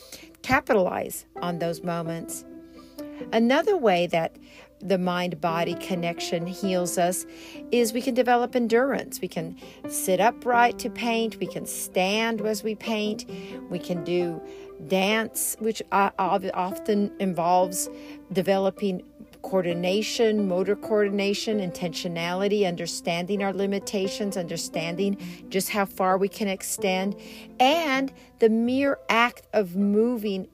capitalize 0.42 1.24
on 1.40 1.58
those 1.58 1.82
moments. 1.82 2.44
Another 3.32 3.76
way 3.76 4.06
that 4.08 4.36
the 4.81 4.99
mind 4.99 5.40
body 5.40 5.75
connection 5.75 6.47
heals 6.47 6.99
us 6.99 7.25
is 7.73 7.93
we 7.93 8.02
can 8.02 8.14
develop 8.14 8.54
endurance. 8.54 9.21
We 9.21 9.28
can 9.28 9.57
sit 9.88 10.21
upright 10.21 10.78
to 10.81 10.90
paint, 10.90 11.38
we 11.40 11.47
can 11.47 11.66
stand 11.66 12.40
as 12.43 12.62
we 12.62 12.75
paint, 12.75 13.25
we 13.71 13.78
can 13.78 14.04
do 14.04 14.43
dance, 14.88 15.57
which 15.61 15.83
often 15.93 17.12
involves 17.19 17.88
developing 18.33 19.02
coordination, 19.43 20.49
motor 20.49 20.75
coordination, 20.75 21.59
intentionality, 21.61 22.66
understanding 22.66 23.43
our 23.43 23.52
limitations, 23.52 24.37
understanding 24.38 25.19
just 25.50 25.69
how 25.69 25.85
far 25.85 26.16
we 26.16 26.28
can 26.28 26.49
extend, 26.49 27.14
and 27.61 28.12
the 28.38 28.49
mere 28.49 28.99
act 29.11 29.47
of 29.52 29.76
moving 29.76 30.49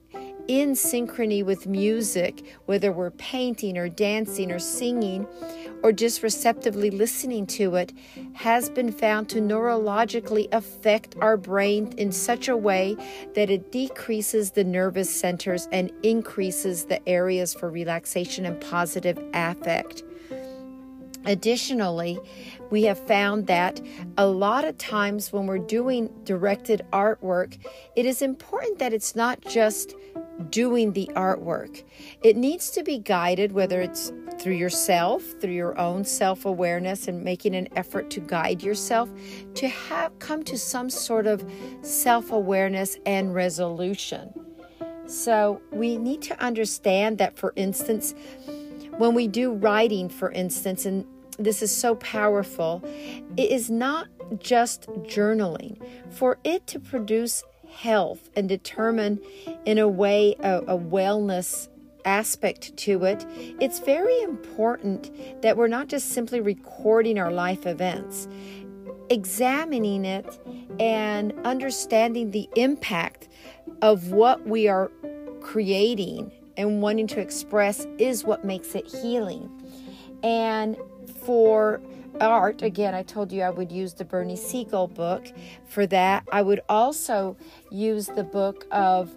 in 0.51 0.73
synchrony 0.73 1.45
with 1.45 1.65
music, 1.65 2.43
whether 2.65 2.91
we're 2.91 3.11
painting 3.11 3.77
or 3.77 3.87
dancing 3.87 4.51
or 4.51 4.59
singing 4.59 5.25
or 5.81 5.93
just 5.93 6.21
receptively 6.21 6.91
listening 6.91 7.47
to 7.47 7.75
it, 7.75 7.93
has 8.33 8.69
been 8.69 8.91
found 8.91 9.29
to 9.29 9.39
neurologically 9.39 10.49
affect 10.51 11.15
our 11.21 11.37
brain 11.37 11.93
in 11.97 12.11
such 12.11 12.49
a 12.49 12.57
way 12.57 12.97
that 13.33 13.49
it 13.49 13.71
decreases 13.71 14.51
the 14.51 14.63
nervous 14.65 15.09
centers 15.09 15.69
and 15.71 15.89
increases 16.03 16.83
the 16.83 17.07
areas 17.07 17.53
for 17.53 17.69
relaxation 17.69 18.45
and 18.45 18.59
positive 18.59 19.17
affect. 19.33 20.03
Additionally, 21.25 22.19
we 22.71 22.83
have 22.83 22.99
found 23.07 23.47
that 23.47 23.79
a 24.17 24.25
lot 24.25 24.65
of 24.65 24.77
times 24.77 25.31
when 25.31 25.47
we're 25.47 25.59
doing 25.59 26.09
directed 26.25 26.81
artwork, 26.91 27.57
it 27.95 28.05
is 28.05 28.21
important 28.21 28.79
that 28.79 28.91
it's 28.91 29.15
not 29.15 29.39
just 29.41 29.95
doing 30.49 30.93
the 30.93 31.09
artwork. 31.15 31.83
It 32.23 32.35
needs 32.35 32.71
to 32.71 32.83
be 32.83 32.97
guided, 32.97 33.51
whether 33.51 33.81
it's 33.81 34.11
through 34.39 34.55
yourself, 34.55 35.23
through 35.39 35.53
your 35.53 35.77
own 35.77 36.03
self 36.03 36.45
awareness, 36.45 37.07
and 37.07 37.23
making 37.23 37.55
an 37.55 37.67
effort 37.75 38.09
to 38.11 38.19
guide 38.19 38.63
yourself 38.63 39.09
to 39.55 39.67
have 39.67 40.17
come 40.19 40.43
to 40.43 40.57
some 40.57 40.89
sort 40.89 41.27
of 41.27 41.43
self 41.81 42.31
awareness 42.31 42.97
and 43.05 43.33
resolution. 43.33 44.33
So 45.05 45.61
we 45.71 45.97
need 45.97 46.21
to 46.23 46.41
understand 46.41 47.17
that, 47.17 47.37
for 47.37 47.53
instance, 47.55 48.15
when 48.97 49.13
we 49.13 49.27
do 49.27 49.51
writing, 49.51 50.09
for 50.09 50.31
instance, 50.31 50.85
and 50.85 51.05
this 51.37 51.61
is 51.61 51.75
so 51.75 51.95
powerful, 51.95 52.83
it 53.35 53.51
is 53.51 53.69
not 53.69 54.07
just 54.39 54.87
journaling. 55.03 55.77
For 56.11 56.37
it 56.43 56.67
to 56.67 56.79
produce 56.79 57.43
health 57.71 58.29
and 58.35 58.47
determine, 58.47 59.19
in 59.65 59.77
a 59.77 59.87
way, 59.87 60.35
a, 60.41 60.59
a 60.59 60.77
wellness 60.77 61.67
aspect 62.05 62.75
to 62.77 63.03
it, 63.05 63.25
it's 63.59 63.79
very 63.79 64.21
important 64.21 65.11
that 65.41 65.57
we're 65.57 65.67
not 65.67 65.87
just 65.87 66.09
simply 66.11 66.41
recording 66.41 67.17
our 67.17 67.31
life 67.31 67.65
events, 67.65 68.27
examining 69.09 70.05
it 70.05 70.39
and 70.79 71.33
understanding 71.45 72.31
the 72.31 72.49
impact 72.55 73.27
of 73.81 74.11
what 74.11 74.45
we 74.47 74.67
are 74.67 74.91
creating 75.41 76.31
and 76.57 76.81
wanting 76.81 77.07
to 77.07 77.19
express 77.19 77.87
is 77.97 78.23
what 78.23 78.45
makes 78.45 78.75
it 78.75 78.87
healing. 78.87 79.49
And 80.23 80.77
for 81.25 81.81
art, 82.21 82.61
again, 82.61 82.93
I 82.93 83.03
told 83.03 83.31
you 83.31 83.41
I 83.41 83.49
would 83.49 83.71
use 83.71 83.93
the 83.93 84.05
Bernie 84.05 84.35
Siegel 84.35 84.87
book 84.87 85.27
for 85.65 85.85
that. 85.87 86.23
I 86.31 86.41
would 86.41 86.61
also 86.69 87.35
use 87.69 88.07
the 88.07 88.23
book 88.23 88.65
of 88.71 89.15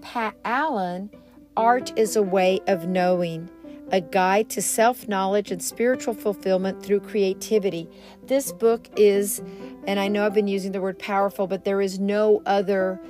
Pat 0.00 0.36
Allen, 0.44 1.10
Art 1.56 1.92
is 1.98 2.16
a 2.16 2.22
Way 2.22 2.60
of 2.66 2.86
Knowing. 2.86 3.50
A 3.90 4.00
guide 4.00 4.50
to 4.50 4.62
self 4.62 5.08
knowledge 5.08 5.50
and 5.50 5.62
spiritual 5.62 6.14
fulfillment 6.14 6.82
through 6.82 7.00
creativity. 7.00 7.88
This 8.26 8.52
book 8.52 8.88
is, 8.96 9.40
and 9.86 9.98
I 9.98 10.08
know 10.08 10.26
I've 10.26 10.34
been 10.34 10.46
using 10.46 10.72
the 10.72 10.80
word 10.80 10.98
powerful, 10.98 11.46
but 11.46 11.64
there 11.64 11.80
is 11.80 11.98
no 11.98 12.42
other 12.46 13.00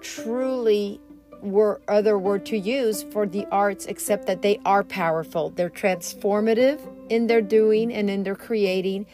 truly 0.00 1.00
word, 1.40 1.82
other 1.88 2.18
word 2.18 2.44
to 2.46 2.58
use 2.58 3.04
for 3.04 3.26
the 3.26 3.46
arts 3.52 3.86
except 3.86 4.26
that 4.26 4.42
they 4.42 4.60
are 4.64 4.82
powerful. 4.84 5.50
They're 5.50 5.70
transformative 5.70 6.80
in 7.08 7.26
their 7.26 7.40
doing 7.40 7.92
and 7.92 8.10
in 8.10 8.22
their 8.22 8.34
creating 8.34 9.06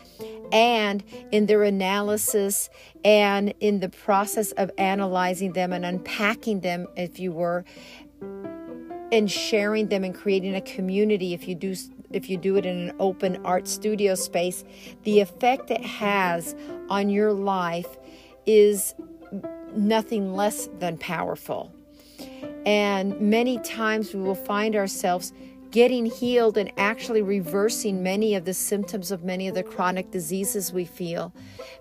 and 0.52 1.04
in 1.30 1.46
their 1.46 1.62
analysis 1.62 2.70
and 3.04 3.54
in 3.60 3.80
the 3.80 3.88
process 3.88 4.52
of 4.52 4.70
analyzing 4.78 5.52
them 5.52 5.72
and 5.72 5.84
unpacking 5.84 6.60
them 6.60 6.86
if 6.96 7.18
you 7.18 7.32
were 7.32 7.64
and 9.12 9.30
sharing 9.30 9.88
them 9.88 10.04
and 10.04 10.14
creating 10.14 10.54
a 10.54 10.60
community 10.60 11.34
if 11.34 11.46
you 11.46 11.54
do 11.54 11.74
if 12.10 12.28
you 12.28 12.36
do 12.36 12.56
it 12.56 12.66
in 12.66 12.88
an 12.88 12.96
open 12.98 13.40
art 13.44 13.68
studio 13.68 14.14
space 14.14 14.64
the 15.04 15.20
effect 15.20 15.70
it 15.70 15.84
has 15.84 16.56
on 16.88 17.08
your 17.08 17.32
life 17.32 17.96
is 18.46 18.94
nothing 19.74 20.34
less 20.34 20.68
than 20.78 20.98
powerful. 20.98 21.72
And 22.66 23.18
many 23.20 23.58
times 23.58 24.14
we 24.14 24.20
will 24.20 24.34
find 24.34 24.76
ourselves 24.76 25.32
getting 25.70 26.06
healed 26.06 26.58
and 26.58 26.72
actually 26.76 27.22
reversing 27.22 28.02
many 28.02 28.34
of 28.34 28.44
the 28.44 28.54
symptoms 28.54 29.10
of 29.10 29.22
many 29.24 29.48
of 29.48 29.54
the 29.54 29.62
chronic 29.62 30.10
diseases 30.10 30.72
we 30.72 30.84
feel 30.84 31.32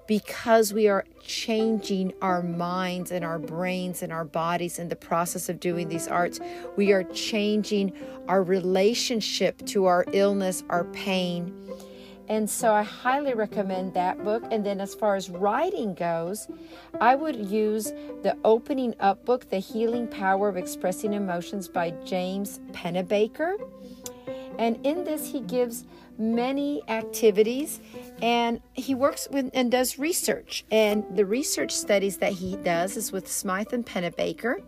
because 0.08 0.74
we 0.74 0.88
are 0.88 1.06
changing 1.22 2.14
our 2.22 2.42
minds 2.42 3.12
and 3.12 3.26
our 3.26 3.40
brains 3.40 4.02
and 4.04 4.12
our 4.12 4.26
bodies 4.26 4.80
in 4.80 4.90
the 4.90 4.96
process 4.96 5.50
of 5.50 5.60
doing 5.60 5.88
these 5.90 6.08
arts. 6.08 6.40
We 6.76 6.92
are 6.92 7.04
changing 7.04 7.94
our 8.28 8.44
relationship 8.44 9.66
to 9.68 9.86
our 9.86 10.06
illness, 10.14 10.64
our 10.70 10.86
pain 10.86 11.54
and 12.30 12.48
so 12.48 12.74
I 12.74 12.84
highly 12.84 13.34
recommend 13.34 13.96
that 13.96 14.24
book. 14.24 14.44
And 14.52 14.64
then 14.64 14.80
as 14.80 14.94
far 14.94 15.16
as 15.16 15.32
writing 15.32 15.96
goes, 15.96 16.48
I 17.02 17.16
would 17.16 17.36
use 17.36 17.86
the 18.22 18.38
opening 18.46 18.94
up 19.00 19.26
book, 19.26 19.50
The 19.50 19.58
Healing 19.58 20.08
Power 20.08 20.48
of 20.48 20.56
Expressing 20.56 21.14
Emotions 21.14 21.68
by 21.68 21.90
James 22.06 22.60
Pennebaker. 22.72 23.56
And 24.60 24.86
in 24.86 25.06
this, 25.06 25.32
he 25.32 25.40
gives 25.40 25.86
many 26.20 26.82
activities 26.90 27.80
and 28.22 28.62
he 28.74 28.94
works 28.94 29.28
with 29.32 29.50
and 29.54 29.72
does 29.72 29.98
research. 29.98 30.66
And 30.70 31.06
the 31.16 31.26
research 31.26 31.72
studies 31.72 32.18
that 32.18 32.34
he 32.34 32.58
does 32.58 32.98
is 32.98 33.12
with 33.12 33.28
Smyth 33.28 33.74
and 33.74 33.86
Pennebaker. 33.86 34.62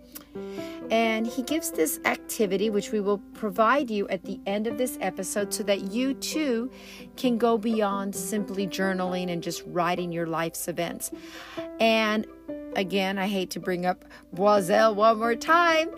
And 0.89 1.27
he 1.27 1.43
gives 1.43 1.71
this 1.71 1.99
activity, 2.05 2.69
which 2.69 2.91
we 2.91 3.01
will 3.01 3.17
provide 3.33 3.89
you 3.89 4.07
at 4.07 4.23
the 4.23 4.39
end 4.45 4.65
of 4.67 4.77
this 4.77 4.97
episode, 5.01 5.53
so 5.53 5.63
that 5.63 5.91
you 5.91 6.13
too 6.13 6.71
can 7.17 7.37
go 7.37 7.57
beyond 7.57 8.15
simply 8.15 8.67
journaling 8.67 9.29
and 9.31 9.43
just 9.43 9.63
writing 9.67 10.11
your 10.11 10.27
life's 10.27 10.67
events. 10.67 11.11
And 11.79 12.27
again, 12.75 13.17
I 13.17 13.27
hate 13.27 13.49
to 13.51 13.59
bring 13.59 13.85
up 13.85 14.05
Boiselle 14.35 14.95
one 14.95 15.19
more 15.19 15.35
time. 15.35 15.89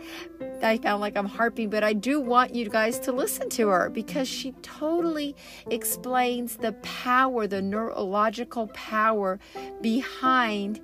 I 0.62 0.80
sound 0.80 1.02
like 1.02 1.18
I'm 1.18 1.28
harping, 1.28 1.70
but 1.70 1.84
I 1.84 1.94
do 1.94 2.20
want 2.20 2.56
you 2.56 2.70
guys 2.70 3.00
to 3.02 3.12
listen 3.12 3.50
to 3.52 3.68
her 3.70 3.90
because 3.90 4.28
she 4.28 4.52
totally 4.62 5.36
explains 5.70 6.58
the 6.58 6.74
power, 6.84 7.48
the 7.48 7.62
neurological 7.62 8.68
power 8.68 9.40
behind 9.82 10.80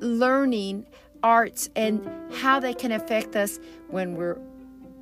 learning 0.00 0.86
arts 1.22 1.68
and 1.74 2.08
how 2.34 2.60
they 2.60 2.74
can 2.74 2.92
affect 2.92 3.34
us 3.34 3.58
when 3.88 4.14
we're 4.14 4.38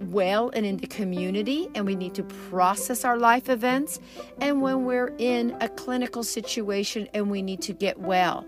well 0.01 0.51
and 0.51 0.67
in 0.67 0.77
the 0.77 0.87
community 0.87 1.69
and 1.75 1.87
we 1.87 1.95
need 1.95 2.15
to 2.15 2.23
process 2.23 3.05
our 3.05 3.17
life 3.17 3.49
events 3.49 3.99
and 4.41 4.61
when 4.61 4.85
we're 4.85 5.15
in 5.19 5.57
a 5.61 5.69
clinical 5.69 6.23
situation 6.23 7.09
and 7.15 7.31
we 7.31 7.43
need 7.43 7.63
to 7.63 7.73
get 7.73 7.99
well. 7.99 8.47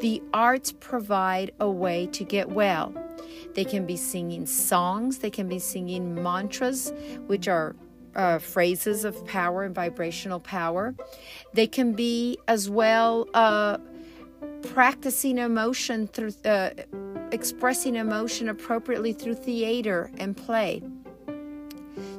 The 0.00 0.22
arts 0.34 0.72
provide 0.72 1.52
a 1.58 1.70
way 1.70 2.06
to 2.08 2.24
get 2.24 2.50
well. 2.50 2.94
They 3.54 3.64
can 3.64 3.86
be 3.86 3.96
singing 3.96 4.46
songs, 4.46 5.18
they 5.18 5.30
can 5.30 5.48
be 5.48 5.58
singing 5.58 6.22
mantras, 6.22 6.92
which 7.26 7.48
are 7.48 7.74
uh, 8.14 8.38
phrases 8.38 9.04
of 9.04 9.24
power 9.26 9.62
and 9.62 9.74
vibrational 9.74 10.40
power. 10.40 10.94
They 11.52 11.66
can 11.66 11.92
be 11.92 12.38
as 12.48 12.68
well 12.68 13.28
uh, 13.34 13.78
practicing 14.62 15.38
emotion 15.38 16.08
through 16.08 16.32
uh, 16.44 16.70
expressing 17.32 17.96
emotion 17.96 18.48
appropriately 18.48 19.12
through 19.12 19.34
theater 19.34 20.10
and 20.18 20.36
play. 20.36 20.82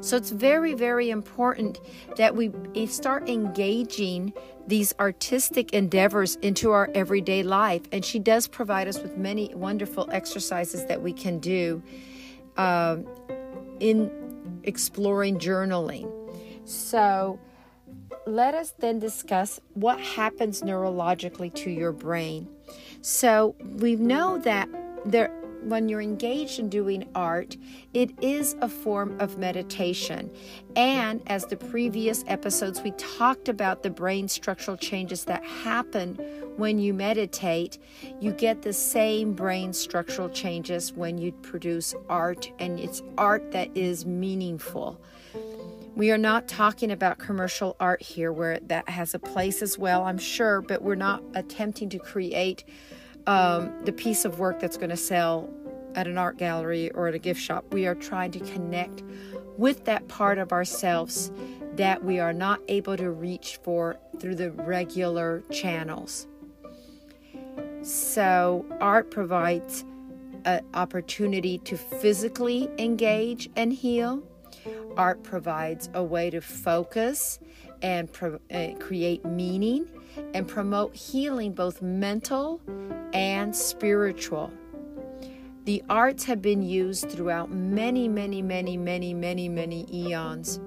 So 0.01 0.17
it's 0.17 0.31
very, 0.31 0.73
very 0.73 1.09
important 1.09 1.79
that 2.17 2.35
we 2.35 2.51
start 2.87 3.29
engaging 3.29 4.33
these 4.67 4.93
artistic 4.99 5.73
endeavors 5.73 6.35
into 6.37 6.71
our 6.71 6.89
everyday 6.93 7.41
life. 7.41 7.83
And 7.91 8.03
she 8.03 8.19
does 8.19 8.47
provide 8.47 8.87
us 8.87 8.99
with 9.01 9.17
many 9.17 9.53
wonderful 9.55 10.09
exercises 10.11 10.85
that 10.85 11.01
we 11.01 11.13
can 11.13 11.39
do 11.39 11.81
uh, 12.57 12.97
in 13.79 14.11
exploring 14.63 15.39
journaling. 15.39 16.11
So 16.65 17.39
let 18.25 18.53
us 18.53 18.73
then 18.77 18.99
discuss 18.99 19.59
what 19.73 19.99
happens 19.99 20.61
neurologically 20.61 21.53
to 21.55 21.71
your 21.71 21.93
brain. 21.93 22.47
So 23.01 23.55
we 23.61 23.95
know 23.95 24.37
that 24.39 24.67
there 25.05 25.31
when 25.63 25.89
you're 25.89 26.01
engaged 26.01 26.59
in 26.59 26.69
doing 26.69 27.07
art, 27.15 27.57
it 27.93 28.11
is 28.21 28.55
a 28.61 28.69
form 28.69 29.19
of 29.19 29.37
meditation. 29.37 30.31
And 30.75 31.21
as 31.27 31.45
the 31.45 31.57
previous 31.57 32.23
episodes, 32.27 32.81
we 32.81 32.91
talked 32.91 33.49
about 33.49 33.83
the 33.83 33.89
brain 33.89 34.27
structural 34.27 34.77
changes 34.77 35.25
that 35.25 35.43
happen 35.43 36.15
when 36.57 36.79
you 36.79 36.93
meditate. 36.93 37.77
You 38.19 38.31
get 38.31 38.61
the 38.61 38.73
same 38.73 39.33
brain 39.33 39.73
structural 39.73 40.29
changes 40.29 40.93
when 40.93 41.17
you 41.17 41.31
produce 41.31 41.93
art, 42.09 42.51
and 42.59 42.79
it's 42.79 43.01
art 43.17 43.51
that 43.51 43.75
is 43.75 44.05
meaningful. 44.05 44.99
We 45.95 46.11
are 46.11 46.17
not 46.17 46.47
talking 46.47 46.91
about 46.91 47.17
commercial 47.17 47.75
art 47.79 48.03
here 48.03 48.31
where 48.31 48.59
that 48.67 48.87
has 48.87 49.15
a 49.15 49.19
place 49.19 49.63
as 49.63 49.79
well, 49.79 50.03
I'm 50.03 50.19
sure, 50.19 50.61
but 50.61 50.83
we're 50.83 50.93
not 50.93 51.23
attempting 51.33 51.89
to 51.89 51.97
create 51.97 52.63
um, 53.27 53.71
the 53.85 53.91
piece 53.91 54.25
of 54.25 54.39
work 54.39 54.59
that's 54.59 54.77
going 54.77 54.89
to 54.89 54.97
sell 54.97 55.49
at 55.95 56.07
an 56.07 56.17
art 56.17 56.37
gallery 56.37 56.91
or 56.91 57.07
at 57.07 57.13
a 57.13 57.19
gift 57.19 57.41
shop. 57.41 57.65
We 57.71 57.85
are 57.85 57.95
trying 57.95 58.31
to 58.31 58.39
connect 58.39 59.03
with 59.57 59.85
that 59.85 60.07
part 60.07 60.37
of 60.37 60.51
ourselves 60.51 61.31
that 61.75 62.03
we 62.03 62.19
are 62.19 62.33
not 62.33 62.59
able 62.67 62.97
to 62.97 63.11
reach 63.11 63.59
for 63.63 63.97
through 64.19 64.35
the 64.35 64.51
regular 64.51 65.43
channels. 65.51 66.27
So, 67.83 68.65
art 68.81 69.11
provides 69.11 69.85
an 70.45 70.65
opportunity 70.73 71.59
to 71.59 71.77
physically 71.77 72.69
engage 72.79 73.49
and 73.55 73.71
heal 73.71 74.23
Art 74.97 75.23
provides 75.23 75.89
a 75.93 76.03
way 76.03 76.29
to 76.31 76.41
focus 76.41 77.39
and 77.81 78.11
pro- 78.11 78.39
uh, 78.51 78.69
create 78.79 79.23
meaning 79.23 79.87
and 80.33 80.47
promote 80.47 80.95
healing, 80.95 81.53
both 81.53 81.81
mental 81.81 82.61
and 83.13 83.55
spiritual. 83.55 84.51
The 85.65 85.83
arts 85.89 86.23
have 86.25 86.41
been 86.41 86.61
used 86.61 87.09
throughout 87.09 87.51
many, 87.51 88.07
many, 88.07 88.41
many, 88.41 88.77
many, 88.77 89.13
many, 89.13 89.49
many 89.49 89.85
eons 89.93 90.59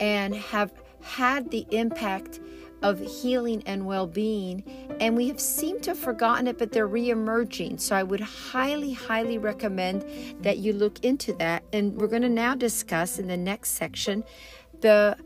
and 0.00 0.34
have 0.34 0.72
had 1.02 1.50
the 1.50 1.66
impact 1.70 2.40
of 2.82 3.00
healing 3.00 3.62
and 3.66 3.86
well 3.86 4.06
being, 4.06 4.62
and 5.00 5.16
we 5.16 5.28
have 5.28 5.40
seemed 5.40 5.82
to 5.82 5.90
have 5.90 5.98
forgotten 5.98 6.46
it, 6.46 6.58
but 6.58 6.72
they're 6.72 6.86
re 6.86 7.10
emerging. 7.10 7.78
So 7.78 7.96
I 7.96 8.02
would 8.02 8.20
highly, 8.20 8.92
highly 8.92 9.38
recommend 9.38 10.04
that 10.42 10.58
you 10.58 10.72
look 10.72 11.04
into 11.04 11.32
that. 11.34 11.64
And 11.72 11.96
we're 11.96 12.06
going 12.06 12.22
to 12.22 12.28
now 12.28 12.54
discuss 12.54 13.18
in 13.18 13.26
the 13.26 13.36
next 13.36 13.70
section 13.70 14.24
the 14.80 15.16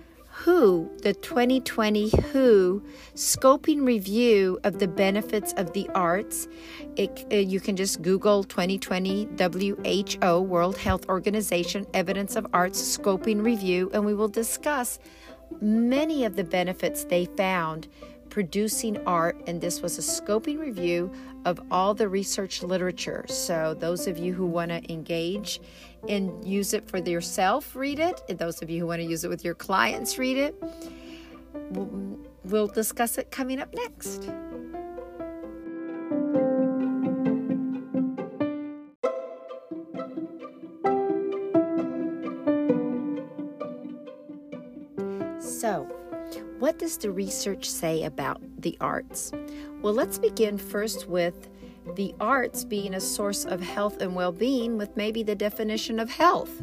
WHO, 0.44 0.90
the 1.02 1.14
2020 1.14 2.10
WHO 2.32 2.82
scoping 3.14 3.86
review 3.86 4.58
of 4.64 4.80
the 4.80 4.88
benefits 4.88 5.52
of 5.52 5.72
the 5.72 5.88
arts. 5.90 6.48
It, 6.96 7.24
uh, 7.30 7.36
you 7.36 7.60
can 7.60 7.76
just 7.76 8.02
Google 8.02 8.42
2020 8.42 9.28
WHO, 9.38 10.40
World 10.40 10.76
Health 10.78 11.08
Organization, 11.08 11.86
Evidence 11.94 12.34
of 12.34 12.48
Arts 12.52 12.98
Scoping 12.98 13.44
Review, 13.44 13.88
and 13.94 14.04
we 14.04 14.14
will 14.14 14.26
discuss 14.26 14.98
many 15.60 16.24
of 16.24 16.34
the 16.34 16.44
benefits 16.44 17.04
they 17.04 17.26
found 17.26 17.86
producing 18.28 18.96
art, 19.06 19.40
and 19.46 19.60
this 19.60 19.80
was 19.80 19.98
a 19.98 20.00
scoping 20.00 20.58
review 20.58 21.12
of 21.44 21.60
all 21.70 21.94
the 21.94 22.08
research 22.08 22.62
literature. 22.62 23.24
So, 23.28 23.74
those 23.74 24.06
of 24.06 24.18
you 24.18 24.32
who 24.32 24.46
want 24.46 24.70
to 24.70 24.92
engage 24.92 25.60
and 26.08 26.44
use 26.44 26.74
it 26.74 26.88
for 26.88 26.98
yourself, 26.98 27.74
read 27.76 27.98
it. 27.98 28.22
And 28.28 28.38
those 28.38 28.62
of 28.62 28.70
you 28.70 28.80
who 28.80 28.86
want 28.86 29.00
to 29.00 29.06
use 29.06 29.24
it 29.24 29.28
with 29.28 29.44
your 29.44 29.54
clients, 29.54 30.18
read 30.18 30.36
it. 30.36 30.54
We'll 32.44 32.68
discuss 32.68 33.18
it 33.18 33.30
coming 33.30 33.60
up 33.60 33.74
next. 33.74 34.30
So, 45.40 45.86
what 46.58 46.78
does 46.78 46.96
the 46.96 47.10
research 47.12 47.70
say 47.70 48.02
about 48.04 48.40
the 48.58 48.76
arts? 48.80 49.32
Well, 49.82 49.94
let's 49.94 50.16
begin 50.16 50.58
first 50.58 51.08
with 51.08 51.48
the 51.96 52.14
arts 52.20 52.62
being 52.64 52.94
a 52.94 53.00
source 53.00 53.44
of 53.44 53.60
health 53.60 54.00
and 54.00 54.14
well 54.14 54.30
being, 54.30 54.78
with 54.78 54.96
maybe 54.96 55.24
the 55.24 55.34
definition 55.34 55.98
of 55.98 56.08
health. 56.08 56.62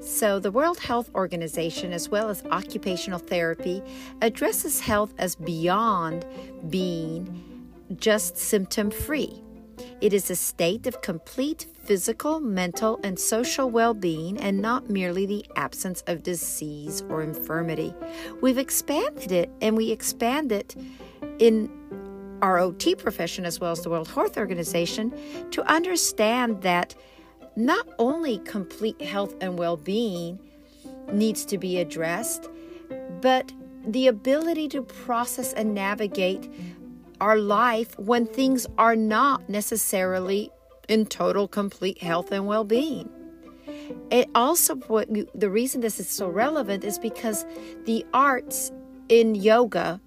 So, 0.00 0.38
the 0.38 0.50
World 0.50 0.80
Health 0.80 1.10
Organization, 1.14 1.92
as 1.92 2.08
well 2.08 2.30
as 2.30 2.42
occupational 2.46 3.18
therapy, 3.18 3.82
addresses 4.22 4.80
health 4.80 5.12
as 5.18 5.36
beyond 5.36 6.24
being 6.70 7.68
just 7.96 8.38
symptom 8.38 8.90
free. 8.90 9.42
It 10.00 10.14
is 10.14 10.30
a 10.30 10.36
state 10.36 10.86
of 10.86 11.02
complete 11.02 11.66
physical, 11.84 12.40
mental, 12.40 12.98
and 13.04 13.18
social 13.18 13.68
well 13.68 13.92
being 13.92 14.38
and 14.38 14.62
not 14.62 14.88
merely 14.88 15.26
the 15.26 15.44
absence 15.56 16.02
of 16.06 16.22
disease 16.22 17.02
or 17.10 17.22
infirmity. 17.22 17.94
We've 18.40 18.56
expanded 18.56 19.30
it 19.30 19.50
and 19.60 19.76
we 19.76 19.90
expand 19.90 20.52
it 20.52 20.74
in 21.38 21.70
our 22.42 22.58
OT 22.58 22.94
profession 22.94 23.44
as 23.44 23.60
well 23.60 23.72
as 23.72 23.82
the 23.82 23.90
World 23.90 24.08
Health 24.08 24.36
Organization 24.36 25.12
to 25.50 25.62
understand 25.70 26.62
that 26.62 26.94
not 27.56 27.86
only 27.98 28.38
complete 28.38 29.00
health 29.00 29.34
and 29.40 29.58
well 29.58 29.76
being 29.76 30.38
needs 31.12 31.44
to 31.46 31.58
be 31.58 31.78
addressed, 31.78 32.48
but 33.20 33.52
the 33.86 34.06
ability 34.06 34.68
to 34.68 34.82
process 34.82 35.52
and 35.54 35.74
navigate 35.74 36.50
our 37.20 37.38
life 37.38 37.98
when 37.98 38.26
things 38.26 38.66
are 38.78 38.96
not 38.96 39.48
necessarily 39.48 40.50
in 40.88 41.06
total 41.06 41.46
complete 41.46 42.02
health 42.02 42.32
and 42.32 42.46
well-being. 42.46 43.08
It 44.10 44.28
also 44.34 44.74
the 44.74 45.50
reason 45.50 45.80
this 45.80 46.00
is 46.00 46.08
so 46.08 46.28
relevant 46.28 46.84
is 46.84 46.98
because 46.98 47.44
the 47.84 48.04
arts 48.12 48.72
in 49.08 49.34
yoga, 49.34 50.00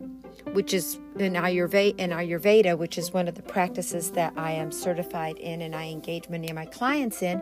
which 0.54 0.74
is 0.74 1.00
in 1.18 1.34
Ayurveda, 1.34 2.00
in 2.00 2.12
Ayurveda, 2.12 2.78
which 2.78 2.98
is 2.98 3.12
one 3.12 3.28
of 3.28 3.36
the 3.36 3.42
practices 3.42 4.12
that 4.12 4.34
I 4.38 4.52
am 4.52 4.72
certified 4.72 5.38
in 5.38 5.62
and 5.62 5.76
I 5.76 5.86
engage 5.86 6.30
many 6.30 6.50
of 6.50 6.56
my 6.56 6.66
clients 6.66 7.22
in, 7.22 7.42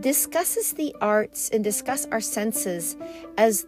discusses 0.00 0.72
the 0.72 0.94
arts 1.00 1.50
and 1.50 1.62
discuss 1.62 2.06
our 2.06 2.20
senses 2.20 2.96
as 3.36 3.66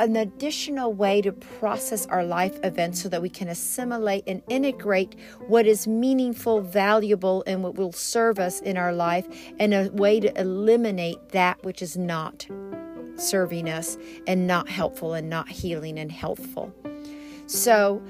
an 0.00 0.16
additional 0.16 0.94
way 0.94 1.20
to 1.20 1.30
process 1.30 2.06
our 2.06 2.24
life 2.24 2.58
events 2.64 3.02
so 3.02 3.08
that 3.10 3.20
we 3.20 3.28
can 3.28 3.48
assimilate 3.48 4.24
and 4.26 4.42
integrate 4.48 5.14
what 5.46 5.66
is 5.66 5.86
meaningful, 5.86 6.62
valuable, 6.62 7.44
and 7.46 7.62
what 7.62 7.74
will 7.74 7.92
serve 7.92 8.38
us 8.38 8.60
in 8.60 8.78
our 8.78 8.94
life, 8.94 9.28
and 9.58 9.74
a 9.74 9.90
way 9.92 10.18
to 10.18 10.40
eliminate 10.40 11.18
that 11.30 11.62
which 11.64 11.82
is 11.82 11.98
not 11.98 12.46
serving 13.16 13.68
us 13.68 13.98
and 14.26 14.46
not 14.46 14.70
helpful 14.70 15.12
and 15.12 15.28
not 15.28 15.48
healing 15.50 15.98
and 15.98 16.10
healthful. 16.10 16.74
So, 17.50 18.00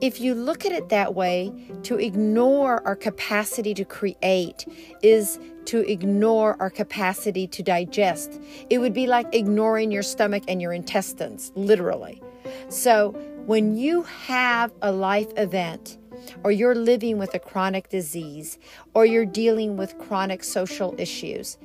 if 0.00 0.20
you 0.20 0.34
look 0.34 0.66
at 0.66 0.72
it 0.72 0.88
that 0.88 1.14
way, 1.14 1.52
to 1.84 1.96
ignore 1.96 2.84
our 2.84 2.96
capacity 2.96 3.72
to 3.74 3.84
create 3.84 4.66
is 5.00 5.38
to 5.66 5.88
ignore 5.88 6.56
our 6.58 6.70
capacity 6.70 7.46
to 7.46 7.62
digest. 7.62 8.40
It 8.68 8.78
would 8.78 8.92
be 8.92 9.06
like 9.06 9.32
ignoring 9.32 9.92
your 9.92 10.02
stomach 10.02 10.42
and 10.48 10.60
your 10.60 10.72
intestines, 10.72 11.52
literally. 11.54 12.20
So, 12.68 13.12
when 13.46 13.76
you 13.76 14.02
have 14.02 14.72
a 14.82 14.90
life 14.90 15.32
event, 15.36 15.96
or 16.42 16.50
you're 16.50 16.74
living 16.74 17.16
with 17.16 17.32
a 17.34 17.38
chronic 17.38 17.90
disease, 17.90 18.58
or 18.94 19.06
you're 19.06 19.24
dealing 19.24 19.76
with 19.76 19.96
chronic 19.98 20.42
social 20.42 20.96
issues, 20.98 21.58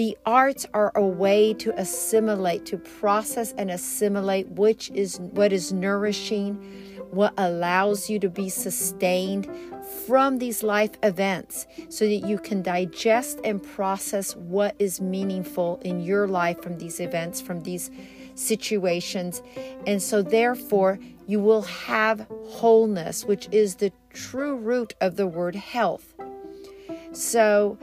the 0.00 0.16
arts 0.24 0.64
are 0.72 0.92
a 0.94 1.06
way 1.06 1.52
to 1.52 1.78
assimilate, 1.78 2.64
to 2.64 2.78
process 2.78 3.52
and 3.58 3.70
assimilate 3.70 4.48
which 4.48 4.88
is 4.92 5.20
what 5.20 5.52
is 5.52 5.74
nourishing, 5.74 6.54
what 7.10 7.34
allows 7.36 8.08
you 8.08 8.18
to 8.18 8.30
be 8.30 8.48
sustained 8.48 9.46
from 10.06 10.38
these 10.38 10.62
life 10.62 10.92
events 11.02 11.66
so 11.90 12.06
that 12.06 12.26
you 12.26 12.38
can 12.38 12.62
digest 12.62 13.40
and 13.44 13.62
process 13.62 14.34
what 14.36 14.74
is 14.78 15.02
meaningful 15.02 15.78
in 15.84 16.00
your 16.00 16.26
life 16.26 16.62
from 16.62 16.78
these 16.78 16.98
events, 16.98 17.42
from 17.42 17.60
these 17.60 17.90
situations. 18.34 19.42
And 19.86 20.02
so, 20.02 20.22
therefore, 20.22 20.98
you 21.26 21.40
will 21.40 21.60
have 21.60 22.26
wholeness, 22.46 23.26
which 23.26 23.50
is 23.52 23.74
the 23.74 23.92
true 24.14 24.56
root 24.56 24.94
of 25.02 25.16
the 25.16 25.26
word 25.26 25.56
health. 25.56 26.14
So, 27.12 27.76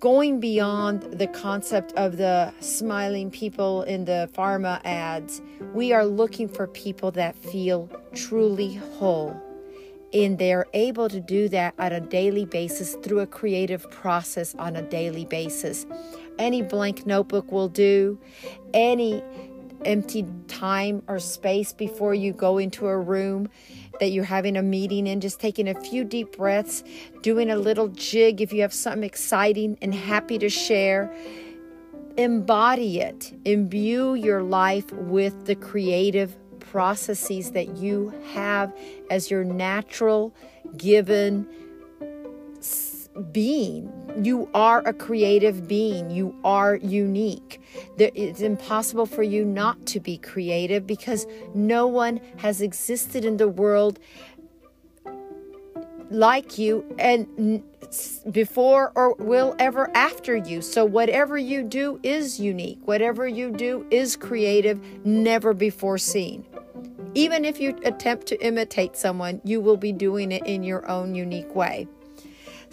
going 0.00 0.40
beyond 0.40 1.02
the 1.18 1.26
concept 1.26 1.92
of 1.92 2.16
the 2.16 2.52
smiling 2.60 3.30
people 3.30 3.82
in 3.82 4.06
the 4.06 4.30
pharma 4.32 4.80
ads, 4.84 5.42
we 5.74 5.92
are 5.92 6.06
looking 6.06 6.48
for 6.48 6.66
people 6.66 7.10
that 7.12 7.36
feel 7.36 7.88
truly 8.14 8.74
whole. 8.74 9.38
And 10.14 10.38
they're 10.38 10.66
able 10.72 11.08
to 11.08 11.20
do 11.20 11.48
that 11.48 11.74
on 11.78 11.92
a 11.92 12.00
daily 12.00 12.44
basis 12.44 12.94
through 13.02 13.20
a 13.20 13.26
creative 13.26 13.90
process 13.90 14.54
on 14.54 14.76
a 14.76 14.82
daily 14.82 15.24
basis. 15.24 15.86
Any 16.38 16.62
blank 16.62 17.04
notebook 17.04 17.52
will 17.52 17.68
do, 17.68 18.18
any 18.72 19.22
empty 19.84 20.26
time 20.48 21.02
or 21.08 21.18
space 21.18 21.72
before 21.72 22.14
you 22.14 22.32
go 22.32 22.58
into 22.58 22.86
a 22.86 22.96
room 22.96 23.48
that 24.00 24.10
you're 24.10 24.24
having 24.24 24.56
a 24.56 24.62
meeting 24.62 25.06
in, 25.06 25.20
just 25.20 25.40
taking 25.40 25.68
a 25.68 25.80
few 25.80 26.04
deep 26.04 26.36
breaths, 26.36 26.82
doing 27.22 27.50
a 27.50 27.56
little 27.56 27.88
jig 27.88 28.40
if 28.40 28.52
you 28.52 28.62
have 28.62 28.72
something 28.72 29.04
exciting 29.04 29.78
and 29.80 29.94
happy 29.94 30.38
to 30.38 30.48
share. 30.48 31.14
Embody 32.16 33.00
it, 33.00 33.32
imbue 33.44 34.14
your 34.14 34.42
life 34.42 34.90
with 34.92 35.46
the 35.46 35.54
creative 35.54 36.36
processes 36.60 37.52
that 37.52 37.76
you 37.76 38.12
have 38.32 38.72
as 39.10 39.30
your 39.30 39.44
natural 39.44 40.34
given 40.76 41.46
being. 43.32 43.92
You 44.22 44.48
are 44.54 44.80
a 44.86 44.92
creative 44.92 45.66
being. 45.66 46.10
You 46.10 46.34
are 46.44 46.76
unique. 46.76 47.60
It's 47.98 48.40
impossible 48.40 49.06
for 49.06 49.22
you 49.22 49.44
not 49.44 49.84
to 49.86 50.00
be 50.00 50.18
creative 50.18 50.86
because 50.86 51.26
no 51.54 51.86
one 51.86 52.20
has 52.36 52.60
existed 52.60 53.24
in 53.24 53.36
the 53.36 53.48
world 53.48 53.98
like 56.10 56.58
you 56.58 56.84
and 56.98 57.62
before 58.30 58.92
or 58.94 59.14
will 59.14 59.54
ever 59.58 59.90
after 59.96 60.36
you. 60.36 60.62
So, 60.62 60.84
whatever 60.84 61.36
you 61.36 61.62
do 61.62 62.00
is 62.02 62.38
unique. 62.38 62.78
Whatever 62.84 63.26
you 63.26 63.50
do 63.50 63.86
is 63.90 64.16
creative, 64.16 64.80
never 65.04 65.54
before 65.54 65.98
seen. 65.98 66.44
Even 67.14 67.44
if 67.44 67.60
you 67.60 67.76
attempt 67.84 68.26
to 68.26 68.44
imitate 68.44 68.96
someone, 68.96 69.40
you 69.44 69.60
will 69.60 69.76
be 69.76 69.92
doing 69.92 70.32
it 70.32 70.44
in 70.46 70.62
your 70.62 70.88
own 70.88 71.14
unique 71.14 71.54
way. 71.54 71.86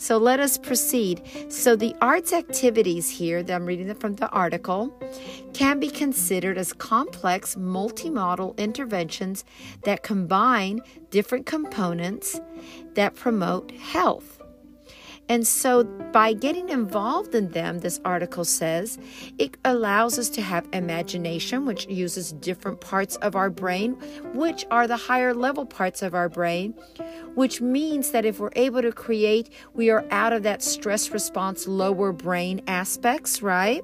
So 0.01 0.17
let 0.17 0.39
us 0.39 0.57
proceed. 0.57 1.21
So 1.49 1.75
the 1.75 1.95
arts 2.01 2.33
activities 2.33 3.07
here, 3.07 3.43
that 3.43 3.53
I'm 3.53 3.67
reading 3.67 3.85
them 3.85 3.97
from 3.97 4.15
the 4.15 4.27
article, 4.29 4.91
can 5.53 5.79
be 5.79 5.91
considered 5.91 6.57
as 6.57 6.73
complex 6.73 7.53
multimodal 7.53 8.57
interventions 8.57 9.45
that 9.83 10.01
combine 10.01 10.81
different 11.11 11.45
components 11.45 12.41
that 12.95 13.13
promote 13.13 13.69
health. 13.73 14.40
And 15.29 15.47
so, 15.47 15.83
by 15.83 16.33
getting 16.33 16.69
involved 16.69 17.35
in 17.35 17.49
them, 17.49 17.79
this 17.79 18.01
article 18.03 18.43
says, 18.43 18.97
it 19.37 19.55
allows 19.63 20.19
us 20.19 20.29
to 20.31 20.41
have 20.41 20.67
imagination, 20.73 21.65
which 21.65 21.87
uses 21.87 22.33
different 22.33 22.81
parts 22.81 23.15
of 23.17 23.35
our 23.35 23.49
brain, 23.49 23.93
which 24.33 24.65
are 24.71 24.87
the 24.87 24.97
higher 24.97 25.33
level 25.33 25.65
parts 25.65 26.01
of 26.01 26.13
our 26.13 26.27
brain, 26.27 26.73
which 27.35 27.61
means 27.61 28.11
that 28.11 28.25
if 28.25 28.39
we're 28.39 28.51
able 28.55 28.81
to 28.81 28.91
create, 28.91 29.49
we 29.73 29.89
are 29.89 30.05
out 30.11 30.33
of 30.33 30.43
that 30.43 30.61
stress 30.61 31.11
response, 31.11 31.67
lower 31.67 32.11
brain 32.11 32.61
aspects, 32.67 33.41
right? 33.41 33.83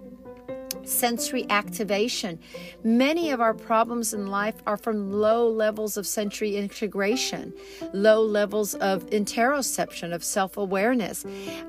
Sensory 0.84 1.46
activation. 1.50 2.40
Many 2.84 3.32
of 3.32 3.42
our 3.42 3.54
problems 3.54 4.14
in 4.14 4.28
life 4.28 4.56
are 4.66 4.78
from 4.78 5.12
low 5.12 5.50
levels 5.50 5.98
of 5.98 6.08
sensory 6.08 6.56
integration, 6.56 7.54
low 7.94 8.22
levels 8.22 8.74
of 8.76 9.06
interoception, 9.08 10.14
of 10.14 10.24
self 10.24 10.58
awareness. 10.58 11.26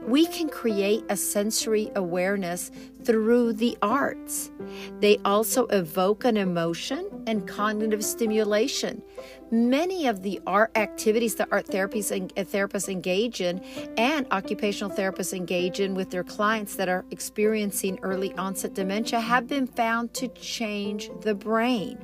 We 0.06 0.26
can 0.26 0.48
create 0.48 1.04
a 1.08 1.16
sensory 1.16 1.90
awareness 1.96 2.70
through 3.04 3.54
the 3.54 3.76
arts. 3.82 4.50
They 5.00 5.18
also 5.24 5.66
evoke 5.66 6.24
an 6.24 6.36
emotion 6.36 7.08
and 7.26 7.46
cognitive 7.46 8.04
stimulation. 8.04 9.02
Many 9.50 10.06
of 10.06 10.22
the 10.22 10.40
art 10.46 10.76
activities 10.76 11.36
that 11.36 11.48
art 11.50 11.66
therapies 11.66 12.14
and 12.14 12.30
uh, 12.36 12.42
therapists 12.42 12.90
engage 12.90 13.40
in 13.40 13.60
and 13.96 14.26
occupational 14.30 14.94
therapists 14.94 15.32
engage 15.32 15.80
in 15.80 15.94
with 15.94 16.10
their 16.10 16.24
clients 16.24 16.76
that 16.76 16.88
are 16.88 17.06
experiencing 17.10 17.98
early 18.02 18.34
onset 18.34 18.74
dementia 18.74 19.20
have 19.20 19.46
been 19.46 19.66
found 19.66 20.12
to 20.14 20.28
change 20.28 21.10
the 21.22 21.34
brain. 21.34 21.98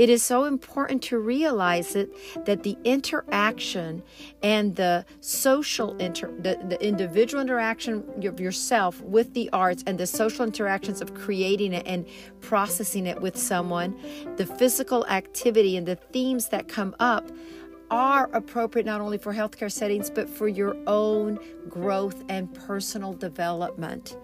It 0.00 0.08
is 0.08 0.22
so 0.22 0.44
important 0.44 1.02
to 1.02 1.18
realize 1.18 1.94
it 1.94 2.10
that 2.46 2.62
the 2.62 2.78
interaction 2.84 4.02
and 4.42 4.74
the 4.74 5.04
social 5.20 5.94
inter 5.98 6.28
the, 6.38 6.58
the 6.70 6.82
individual 6.82 7.42
interaction 7.42 8.02
of 8.24 8.40
yourself 8.40 9.02
with 9.02 9.34
the 9.34 9.50
arts 9.52 9.84
and 9.86 9.98
the 9.98 10.06
social 10.06 10.46
interactions 10.46 11.02
of 11.02 11.12
creating 11.12 11.74
it 11.74 11.86
and 11.86 12.06
processing 12.40 13.06
it 13.06 13.20
with 13.20 13.36
someone, 13.36 13.94
the 14.36 14.46
physical 14.46 15.06
activity 15.08 15.76
and 15.76 15.86
the 15.86 15.96
themes 15.96 16.48
that 16.48 16.66
come 16.66 16.96
up 16.98 17.30
are 17.90 18.30
appropriate 18.32 18.86
not 18.86 19.02
only 19.02 19.18
for 19.18 19.34
healthcare 19.34 19.70
settings 19.70 20.08
but 20.08 20.30
for 20.30 20.48
your 20.48 20.78
own 20.86 21.38
growth 21.68 22.24
and 22.30 22.54
personal 22.54 23.12
development. 23.12 24.16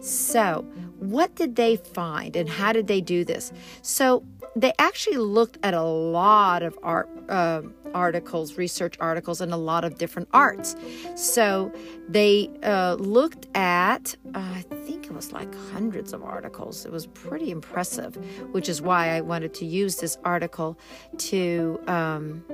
So, 0.00 0.64
what 0.98 1.34
did 1.34 1.56
they 1.56 1.76
find 1.76 2.36
and 2.36 2.48
how 2.48 2.72
did 2.72 2.86
they 2.86 3.00
do 3.00 3.24
this? 3.24 3.52
So, 3.82 4.24
they 4.56 4.72
actually 4.78 5.18
looked 5.18 5.58
at 5.62 5.74
a 5.74 5.82
lot 5.82 6.62
of 6.62 6.78
art 6.82 7.10
uh, 7.28 7.62
articles, 7.94 8.56
research 8.56 8.96
articles, 9.00 9.40
and 9.40 9.52
a 9.52 9.56
lot 9.56 9.84
of 9.84 9.98
different 9.98 10.28
arts. 10.32 10.76
So 11.14 11.72
they 12.08 12.50
uh, 12.62 12.94
looked 12.94 13.46
at, 13.54 14.14
uh, 14.34 14.38
I 14.38 14.64
think 14.84 15.06
it 15.06 15.12
was 15.12 15.32
like 15.32 15.52
hundreds 15.72 16.12
of 16.12 16.22
articles. 16.22 16.84
It 16.86 16.92
was 16.92 17.06
pretty 17.06 17.50
impressive, 17.50 18.16
which 18.52 18.68
is 18.68 18.80
why 18.80 19.10
I 19.10 19.20
wanted 19.20 19.54
to 19.54 19.66
use 19.66 19.96
this 19.96 20.18
article 20.24 20.78
to. 21.18 21.80
Um, 21.86 22.44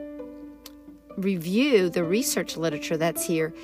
review 1.16 1.88
the 1.88 2.04
research 2.04 2.56
literature 2.56 2.96
that's 2.96 3.26
here, 3.26 3.54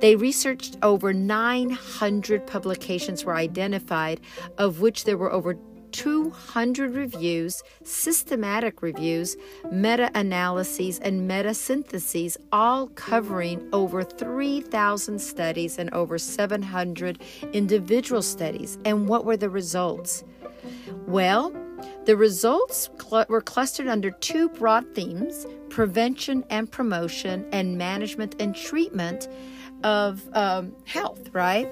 they 0.00 0.16
researched 0.16 0.76
over 0.82 1.12
900 1.12 2.46
publications 2.46 3.24
were 3.24 3.34
identified, 3.34 4.20
of 4.58 4.80
which 4.80 5.04
there 5.04 5.16
were 5.16 5.32
over 5.32 5.56
200 5.92 6.94
reviews, 6.94 7.62
systematic 7.82 8.82
reviews, 8.82 9.36
meta 9.70 10.10
analyses, 10.14 10.98
and 10.98 11.26
meta 11.26 11.54
syntheses, 11.54 12.36
all 12.52 12.88
covering 12.88 13.66
over 13.72 14.02
3,000 14.02 15.18
studies 15.18 15.78
and 15.78 15.88
over 15.94 16.18
700 16.18 17.22
individual 17.52 18.20
studies. 18.20 18.78
And 18.84 19.08
what 19.08 19.24
were 19.24 19.38
the 19.38 19.48
results? 19.48 20.22
Well, 21.06 21.54
the 22.04 22.16
results 22.16 22.88
cl- 22.98 23.26
were 23.28 23.40
clustered 23.40 23.88
under 23.88 24.10
two 24.10 24.48
broad 24.50 24.94
themes 24.94 25.46
prevention 25.68 26.44
and 26.48 26.70
promotion, 26.70 27.46
and 27.52 27.76
management 27.76 28.34
and 28.40 28.54
treatment 28.54 29.28
of 29.84 30.26
um, 30.32 30.74
health, 30.86 31.28
right? 31.32 31.68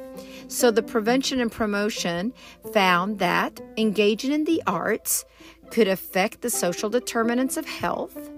So 0.48 0.70
the 0.70 0.82
prevention 0.82 1.40
and 1.40 1.50
promotion 1.50 2.32
found 2.72 3.18
that 3.18 3.60
engaging 3.76 4.32
in 4.32 4.44
the 4.44 4.62
arts 4.66 5.24
could 5.70 5.88
affect 5.88 6.42
the 6.42 6.50
social 6.50 6.90
determinants 6.90 7.56
of 7.56 7.66
health, 7.66 8.30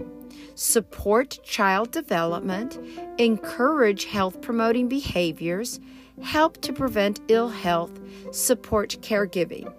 support 0.54 1.38
child 1.42 1.90
development, 1.90 2.78
encourage 3.18 4.04
health 4.04 4.40
promoting 4.40 4.88
behaviors, 4.88 5.80
help 6.22 6.60
to 6.62 6.72
prevent 6.72 7.20
ill 7.28 7.48
health, 7.48 7.98
support 8.30 8.96
caregiving. 9.00 9.72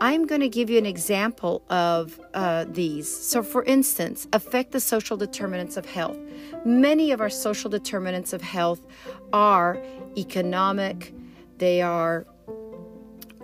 I'm 0.00 0.26
going 0.26 0.40
to 0.40 0.48
give 0.48 0.68
you 0.68 0.78
an 0.78 0.86
example 0.86 1.62
of 1.70 2.20
uh, 2.34 2.66
these. 2.68 3.08
So, 3.08 3.42
for 3.42 3.64
instance, 3.64 4.28
affect 4.32 4.72
the 4.72 4.80
social 4.80 5.16
determinants 5.16 5.76
of 5.76 5.86
health. 5.86 6.18
Many 6.64 7.12
of 7.12 7.20
our 7.20 7.30
social 7.30 7.70
determinants 7.70 8.32
of 8.32 8.42
health 8.42 8.86
are 9.32 9.82
economic, 10.16 11.14
they 11.58 11.80
are 11.82 12.26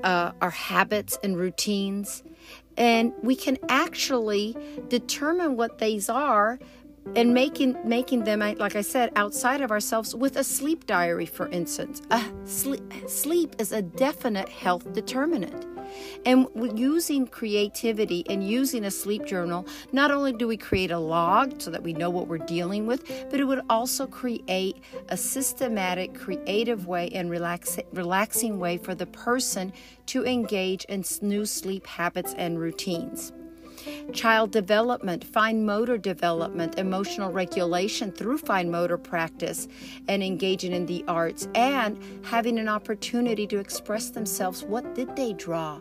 uh, 0.05 0.33
our 0.41 0.51
habits 0.51 1.19
and 1.23 1.37
routines, 1.37 2.23
and 2.77 3.13
we 3.23 3.37
can 3.37 3.59
actually 3.69 4.57
determine 4.89 5.57
what 5.57 5.79
these 5.79 6.09
are 6.09 6.59
and 7.17 7.35
making 7.35 7.77
making 7.85 8.23
them 8.23 8.39
like 8.39 8.77
i 8.77 8.81
said 8.81 9.11
outside 9.17 9.61
of 9.61 9.73
ourselves 9.73 10.15
with 10.15 10.37
a 10.37 10.45
sleep 10.45 10.87
diary 10.87 11.27
for 11.27 11.49
instance 11.49 12.01
sleep, 12.45 12.81
sleep 13.09 13.57
is 13.59 13.73
a 13.73 13.83
definite 13.83 14.49
health 14.49 14.93
determinant 14.93 15.72
and 16.25 16.47
using 16.79 17.27
creativity 17.27 18.25
and 18.29 18.47
using 18.47 18.85
a 18.85 18.91
sleep 18.91 19.25
journal, 19.27 19.67
not 19.93 20.11
only 20.11 20.33
do 20.33 20.47
we 20.47 20.57
create 20.57 20.91
a 20.91 20.99
log 20.99 21.61
so 21.61 21.71
that 21.71 21.83
we 21.83 21.93
know 21.93 22.11
what 22.11 22.29
we're 22.29 22.39
dealing 22.39 22.87
with, 22.87 23.07
but 23.31 23.41
it 23.41 23.45
would 23.45 23.63
also 23.69 24.07
create 24.07 24.77
a 25.09 25.17
systematic, 25.17 26.15
creative 26.15 26.87
way 26.87 27.09
and 27.11 27.31
relax- 27.31 27.79
relaxing 27.93 28.59
way 28.59 28.77
for 28.77 28.95
the 28.95 29.07
person 29.07 29.73
to 30.07 30.25
engage 30.27 30.85
in 30.87 31.05
new 31.21 31.45
sleep 31.45 31.87
habits 31.87 32.35
and 32.37 32.59
routines 32.59 33.33
child 34.13 34.51
development, 34.51 35.25
fine 35.25 35.65
motor 35.65 35.99
development, 35.99 36.79
emotional 36.79 37.31
regulation 37.31 38.13
through 38.13 38.39
fine 38.39 38.71
motor 38.71 38.99
practice, 38.99 39.69
and 40.09 40.23
engaging 40.23 40.73
in 40.73 40.87
the 40.87 41.05
arts, 41.09 41.49
and 41.55 41.99
having 42.25 42.59
an 42.59 42.69
opportunity 42.69 43.47
to 43.47 43.59
express 43.59 44.11
themselves. 44.11 44.65
What 44.65 44.95
did 44.95 45.15
they 45.17 45.33
draw? 45.33 45.81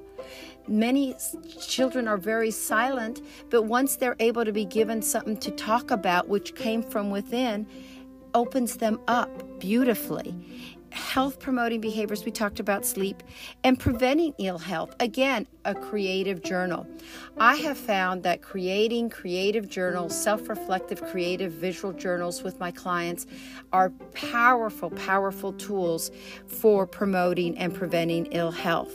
Many 0.67 1.15
children 1.59 2.07
are 2.07 2.17
very 2.17 2.51
silent, 2.51 3.21
but 3.49 3.63
once 3.63 3.95
they're 3.95 4.15
able 4.19 4.45
to 4.45 4.53
be 4.53 4.65
given 4.65 5.01
something 5.01 5.37
to 5.37 5.51
talk 5.51 5.91
about, 5.91 6.29
which 6.29 6.55
came 6.55 6.83
from 6.83 7.09
within, 7.09 7.65
opens 8.33 8.77
them 8.77 8.99
up 9.07 9.59
beautifully 9.59 10.35
health 10.91 11.39
promoting 11.39 11.81
behaviors, 11.81 12.25
we 12.25 12.31
talked 12.31 12.59
about 12.59 12.85
sleep, 12.85 13.23
and 13.63 13.79
preventing 13.79 14.33
ill 14.37 14.57
health. 14.57 14.95
Again, 14.99 15.47
a 15.65 15.73
creative 15.73 16.43
journal. 16.43 16.87
I 17.37 17.55
have 17.57 17.77
found 17.77 18.23
that 18.23 18.41
creating 18.41 19.09
creative 19.09 19.67
journals, 19.69 20.19
self 20.21 20.49
reflective, 20.49 21.01
creative 21.01 21.51
visual 21.51 21.93
journals 21.93 22.43
with 22.43 22.59
my 22.59 22.71
clients 22.71 23.25
are 23.71 23.89
powerful, 24.13 24.91
powerful 24.91 25.53
tools 25.53 26.11
for 26.47 26.85
promoting 26.85 27.57
and 27.57 27.73
preventing 27.73 28.27
ill 28.27 28.51
health. 28.51 28.93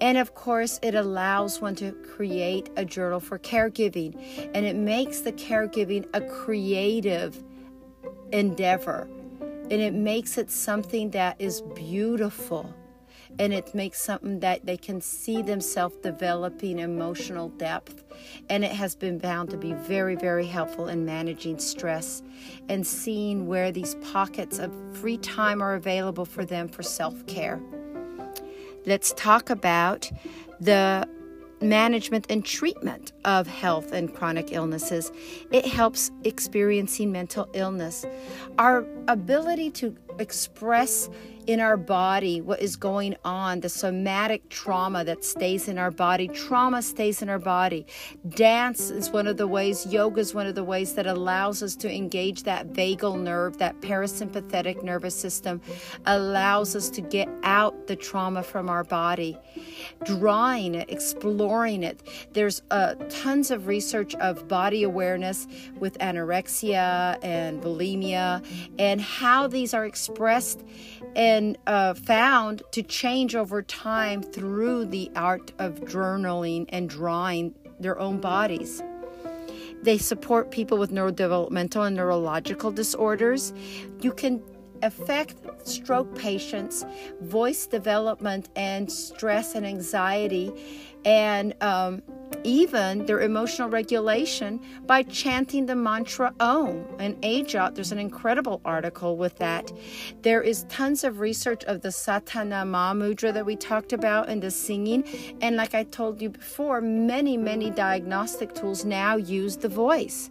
And 0.00 0.16
of 0.16 0.34
course, 0.34 0.80
it 0.82 0.94
allows 0.94 1.60
one 1.60 1.74
to 1.76 1.92
create 1.92 2.70
a 2.76 2.84
journal 2.84 3.20
for 3.20 3.38
caregiving, 3.38 4.14
and 4.54 4.64
it 4.64 4.76
makes 4.76 5.20
the 5.20 5.32
caregiving 5.32 6.06
a 6.14 6.20
creative 6.22 7.42
endeavor 8.32 9.08
and 9.70 9.80
it 9.80 9.94
makes 9.94 10.36
it 10.36 10.50
something 10.50 11.10
that 11.10 11.36
is 11.38 11.62
beautiful. 11.74 12.74
And 13.38 13.54
it 13.54 13.74
makes 13.76 14.02
something 14.02 14.40
that 14.40 14.66
they 14.66 14.76
can 14.76 15.00
see 15.00 15.40
themselves 15.40 15.94
developing 16.02 16.80
emotional 16.80 17.48
depth. 17.50 18.02
And 18.50 18.64
it 18.64 18.72
has 18.72 18.96
been 18.96 19.20
found 19.20 19.50
to 19.50 19.56
be 19.56 19.72
very 19.72 20.16
very 20.16 20.46
helpful 20.46 20.88
in 20.88 21.04
managing 21.04 21.60
stress 21.60 22.22
and 22.68 22.84
seeing 22.84 23.46
where 23.46 23.70
these 23.70 23.94
pockets 24.12 24.58
of 24.58 24.72
free 24.92 25.16
time 25.16 25.62
are 25.62 25.74
available 25.74 26.24
for 26.24 26.44
them 26.44 26.68
for 26.68 26.82
self-care. 26.82 27.60
Let's 28.84 29.12
talk 29.16 29.48
about 29.48 30.10
the 30.58 31.08
management 31.60 32.26
and 32.30 32.44
treatment 32.44 33.12
of 33.24 33.46
health 33.46 33.92
and 33.92 34.14
chronic 34.14 34.52
illnesses. 34.52 35.12
It 35.50 35.66
helps 35.66 36.10
experiencing 36.24 37.12
mental 37.12 37.48
illness. 37.52 38.04
Our 38.58 38.86
ability 39.08 39.70
to 39.72 39.96
express 40.18 41.08
in 41.50 41.58
our 41.58 41.76
body, 41.76 42.40
what 42.40 42.62
is 42.62 42.76
going 42.76 43.16
on, 43.24 43.58
the 43.58 43.68
somatic 43.68 44.48
trauma 44.50 45.02
that 45.02 45.24
stays 45.24 45.66
in 45.66 45.78
our 45.78 45.90
body. 45.90 46.28
Trauma 46.28 46.80
stays 46.80 47.22
in 47.22 47.28
our 47.28 47.40
body. 47.40 47.84
Dance 48.28 48.88
is 48.88 49.10
one 49.10 49.26
of 49.26 49.36
the 49.36 49.48
ways, 49.48 49.84
yoga 49.86 50.20
is 50.20 50.32
one 50.32 50.46
of 50.46 50.54
the 50.54 50.62
ways 50.62 50.94
that 50.94 51.08
allows 51.08 51.60
us 51.60 51.74
to 51.74 51.92
engage 51.92 52.44
that 52.44 52.68
vagal 52.68 53.20
nerve, 53.20 53.58
that 53.58 53.80
parasympathetic 53.80 54.84
nervous 54.84 55.16
system, 55.16 55.60
allows 56.06 56.76
us 56.76 56.88
to 56.88 57.00
get 57.00 57.28
out 57.42 57.88
the 57.88 57.96
trauma 57.96 58.44
from 58.44 58.68
our 58.68 58.84
body. 58.84 59.36
Drawing 60.04 60.76
it, 60.76 60.88
exploring 60.88 61.82
it. 61.82 62.00
There's 62.32 62.62
uh, 62.70 62.94
tons 63.08 63.50
of 63.50 63.66
research 63.66 64.14
of 64.16 64.46
body 64.46 64.84
awareness 64.84 65.48
with 65.80 65.98
anorexia 65.98 67.18
and 67.24 67.60
bulimia 67.60 68.46
and 68.78 69.00
how 69.00 69.48
these 69.48 69.74
are 69.74 69.84
expressed 69.84 70.62
and 71.16 71.58
uh, 71.66 71.94
found 71.94 72.62
to 72.72 72.82
change 72.82 73.34
over 73.34 73.62
time 73.62 74.22
through 74.22 74.86
the 74.86 75.10
art 75.16 75.52
of 75.58 75.80
journaling 75.80 76.66
and 76.68 76.88
drawing 76.88 77.54
their 77.78 77.98
own 77.98 78.20
bodies. 78.20 78.82
They 79.82 79.98
support 79.98 80.50
people 80.50 80.76
with 80.76 80.90
neurodevelopmental 80.90 81.86
and 81.86 81.96
neurological 81.96 82.70
disorders. 82.70 83.54
You 84.00 84.12
can 84.12 84.42
affect 84.82 85.66
stroke 85.66 86.14
patients, 86.16 86.84
voice 87.20 87.66
development, 87.66 88.48
and 88.56 88.90
stress 88.90 89.54
and 89.54 89.66
anxiety, 89.66 90.52
and 91.04 91.54
um, 91.62 92.02
even 92.44 93.06
their 93.06 93.20
emotional 93.20 93.68
regulation 93.68 94.60
by 94.86 95.02
chanting 95.02 95.66
the 95.66 95.74
mantra 95.74 96.32
Om. 96.40 96.84
And 96.98 97.20
Ajot, 97.22 97.74
there's 97.74 97.92
an 97.92 97.98
incredible 97.98 98.60
article 98.64 99.16
with 99.16 99.36
that. 99.38 99.72
There 100.22 100.42
is 100.42 100.64
tons 100.68 101.04
of 101.04 101.20
research 101.20 101.64
of 101.64 101.82
the 101.82 101.88
Satanama 101.88 102.94
mudra 102.94 103.32
that 103.32 103.44
we 103.44 103.56
talked 103.56 103.92
about 103.92 104.28
and 104.28 104.42
the 104.42 104.50
singing. 104.50 105.04
And 105.40 105.56
like 105.56 105.74
I 105.74 105.84
told 105.84 106.20
you 106.20 106.30
before, 106.30 106.80
many, 106.80 107.36
many 107.36 107.70
diagnostic 107.70 108.54
tools 108.54 108.84
now 108.84 109.16
use 109.16 109.56
the 109.56 109.68
voice. 109.68 110.30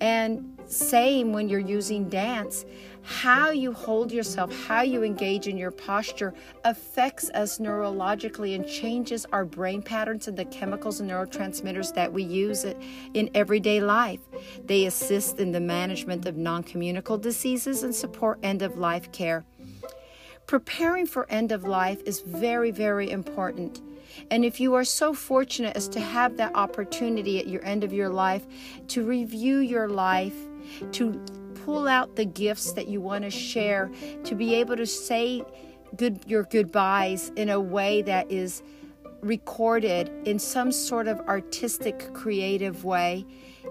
And 0.00 0.50
same 0.66 1.32
when 1.32 1.48
you're 1.48 1.60
using 1.60 2.08
dance 2.08 2.64
how 3.04 3.50
you 3.50 3.72
hold 3.72 4.10
yourself, 4.10 4.50
how 4.66 4.82
you 4.82 5.02
engage 5.02 5.46
in 5.46 5.58
your 5.58 5.70
posture 5.70 6.32
affects 6.64 7.28
us 7.30 7.58
neurologically 7.58 8.54
and 8.54 8.66
changes 8.66 9.26
our 9.32 9.44
brain 9.44 9.82
patterns 9.82 10.26
and 10.26 10.36
the 10.36 10.44
chemicals 10.46 11.00
and 11.00 11.10
neurotransmitters 11.10 11.94
that 11.94 12.12
we 12.12 12.22
use 12.22 12.64
in 12.64 13.30
everyday 13.34 13.80
life. 13.80 14.20
They 14.64 14.86
assist 14.86 15.38
in 15.38 15.52
the 15.52 15.60
management 15.60 16.26
of 16.26 16.36
non 16.36 16.62
communicable 16.62 17.18
diseases 17.18 17.82
and 17.82 17.94
support 17.94 18.38
end 18.42 18.62
of 18.62 18.78
life 18.78 19.12
care. 19.12 19.44
Preparing 20.46 21.06
for 21.06 21.26
end 21.30 21.52
of 21.52 21.64
life 21.64 22.02
is 22.04 22.20
very, 22.20 22.70
very 22.70 23.10
important. 23.10 23.80
And 24.30 24.44
if 24.44 24.60
you 24.60 24.74
are 24.74 24.84
so 24.84 25.12
fortunate 25.12 25.76
as 25.76 25.88
to 25.88 26.00
have 26.00 26.36
that 26.36 26.54
opportunity 26.54 27.38
at 27.38 27.48
your 27.48 27.64
end 27.64 27.84
of 27.84 27.92
your 27.92 28.08
life 28.08 28.46
to 28.88 29.04
review 29.04 29.58
your 29.58 29.88
life, 29.88 30.34
to 30.92 31.20
pull 31.64 31.88
out 31.88 32.16
the 32.16 32.24
gifts 32.24 32.72
that 32.72 32.88
you 32.88 33.00
want 33.00 33.24
to 33.24 33.30
share, 33.30 33.90
to 34.24 34.34
be 34.34 34.54
able 34.54 34.76
to 34.76 34.86
say 34.86 35.42
good 35.96 36.20
your 36.26 36.44
goodbyes 36.44 37.32
in 37.36 37.48
a 37.48 37.60
way 37.60 38.02
that 38.02 38.30
is 38.30 38.62
recorded 39.22 40.10
in 40.26 40.38
some 40.38 40.70
sort 40.70 41.08
of 41.08 41.18
artistic 41.20 42.12
creative 42.12 42.84
way. 42.84 43.24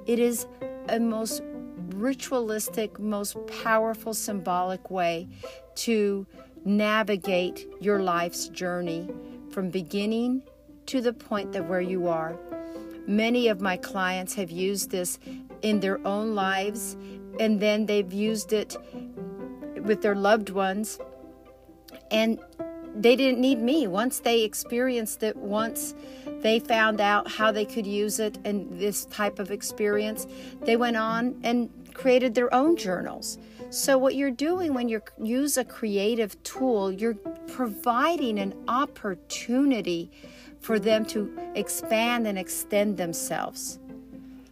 It 0.07 0.19
is 0.19 0.47
a 0.89 0.99
most 0.99 1.41
ritualistic, 1.89 2.99
most 2.99 3.37
powerful 3.63 4.13
symbolic 4.13 4.89
way 4.89 5.27
to 5.75 6.25
navigate 6.65 7.67
your 7.79 8.01
life's 8.01 8.47
journey 8.47 9.09
from 9.51 9.69
beginning 9.69 10.41
to 10.87 11.01
the 11.01 11.13
point 11.13 11.51
that 11.51 11.67
where 11.67 11.81
you 11.81 12.07
are. 12.07 12.35
Many 13.05 13.49
of 13.49 13.61
my 13.61 13.77
clients 13.77 14.33
have 14.35 14.49
used 14.49 14.89
this 14.89 15.19
in 15.61 15.79
their 15.81 16.05
own 16.07 16.35
lives 16.35 16.97
and 17.39 17.59
then 17.59 17.85
they've 17.85 18.11
used 18.11 18.53
it 18.53 18.75
with 19.83 20.01
their 20.01 20.15
loved 20.15 20.49
ones. 20.49 20.99
And 22.11 22.39
they 22.95 23.15
didn't 23.15 23.39
need 23.39 23.59
me. 23.59 23.87
Once 23.87 24.19
they 24.19 24.43
experienced 24.43 25.23
it 25.23 25.35
once 25.35 25.95
they 26.41 26.59
found 26.59 27.01
out 27.01 27.29
how 27.29 27.51
they 27.51 27.65
could 27.65 27.87
use 27.87 28.19
it 28.19 28.37
and 28.45 28.71
this 28.79 29.05
type 29.05 29.39
of 29.39 29.49
experience 29.49 30.27
they 30.61 30.75
went 30.75 30.97
on 30.97 31.39
and 31.43 31.69
created 31.93 32.35
their 32.35 32.53
own 32.53 32.75
journals. 32.75 33.37
So 33.69 33.97
what 33.97 34.15
you're 34.15 34.31
doing 34.31 34.73
when 34.73 34.89
you 34.89 35.01
use 35.21 35.57
a 35.57 35.65
creative 35.65 36.41
tool 36.43 36.91
you're 36.91 37.15
providing 37.47 38.37
an 38.39 38.53
opportunity 38.67 40.11
for 40.59 40.79
them 40.79 41.05
to 41.05 41.35
expand 41.55 42.27
and 42.27 42.37
extend 42.37 42.97
themselves 42.97 43.79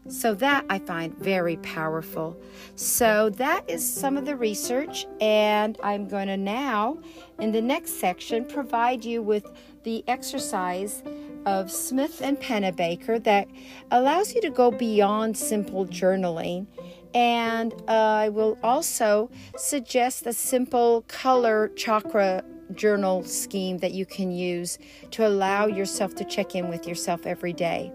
so, 0.07 0.33
that 0.35 0.65
I 0.69 0.79
find 0.79 1.15
very 1.17 1.57
powerful. 1.57 2.35
So, 2.75 3.29
that 3.31 3.69
is 3.69 3.87
some 3.87 4.17
of 4.17 4.25
the 4.25 4.35
research, 4.35 5.05
and 5.19 5.77
I'm 5.83 6.07
going 6.07 6.27
to 6.27 6.37
now, 6.37 6.97
in 7.39 7.51
the 7.51 7.61
next 7.61 7.99
section, 7.99 8.45
provide 8.45 9.05
you 9.05 9.21
with 9.21 9.45
the 9.83 10.03
exercise 10.07 11.03
of 11.45 11.71
Smyth 11.71 12.21
and 12.21 12.39
Pennebaker 12.39 13.23
that 13.23 13.47
allows 13.91 14.33
you 14.33 14.41
to 14.41 14.49
go 14.49 14.71
beyond 14.71 15.37
simple 15.37 15.85
journaling. 15.85 16.67
And 17.13 17.73
uh, 17.87 17.91
I 17.91 18.29
will 18.29 18.57
also 18.63 19.29
suggest 19.57 20.25
a 20.25 20.33
simple 20.33 21.03
color 21.07 21.69
chakra 21.75 22.43
journal 22.73 23.23
scheme 23.23 23.79
that 23.79 23.91
you 23.93 24.05
can 24.05 24.31
use 24.31 24.79
to 25.11 25.27
allow 25.27 25.65
yourself 25.65 26.15
to 26.15 26.23
check 26.23 26.55
in 26.55 26.69
with 26.69 26.87
yourself 26.87 27.25
every 27.25 27.53
day. 27.53 27.91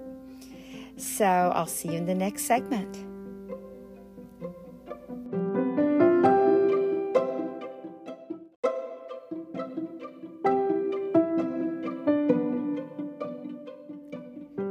So 0.97 1.53
I'll 1.55 1.67
see 1.67 1.89
you 1.89 1.95
in 1.95 2.07
the 2.07 2.15
next 2.15 2.45
segment. 2.45 2.97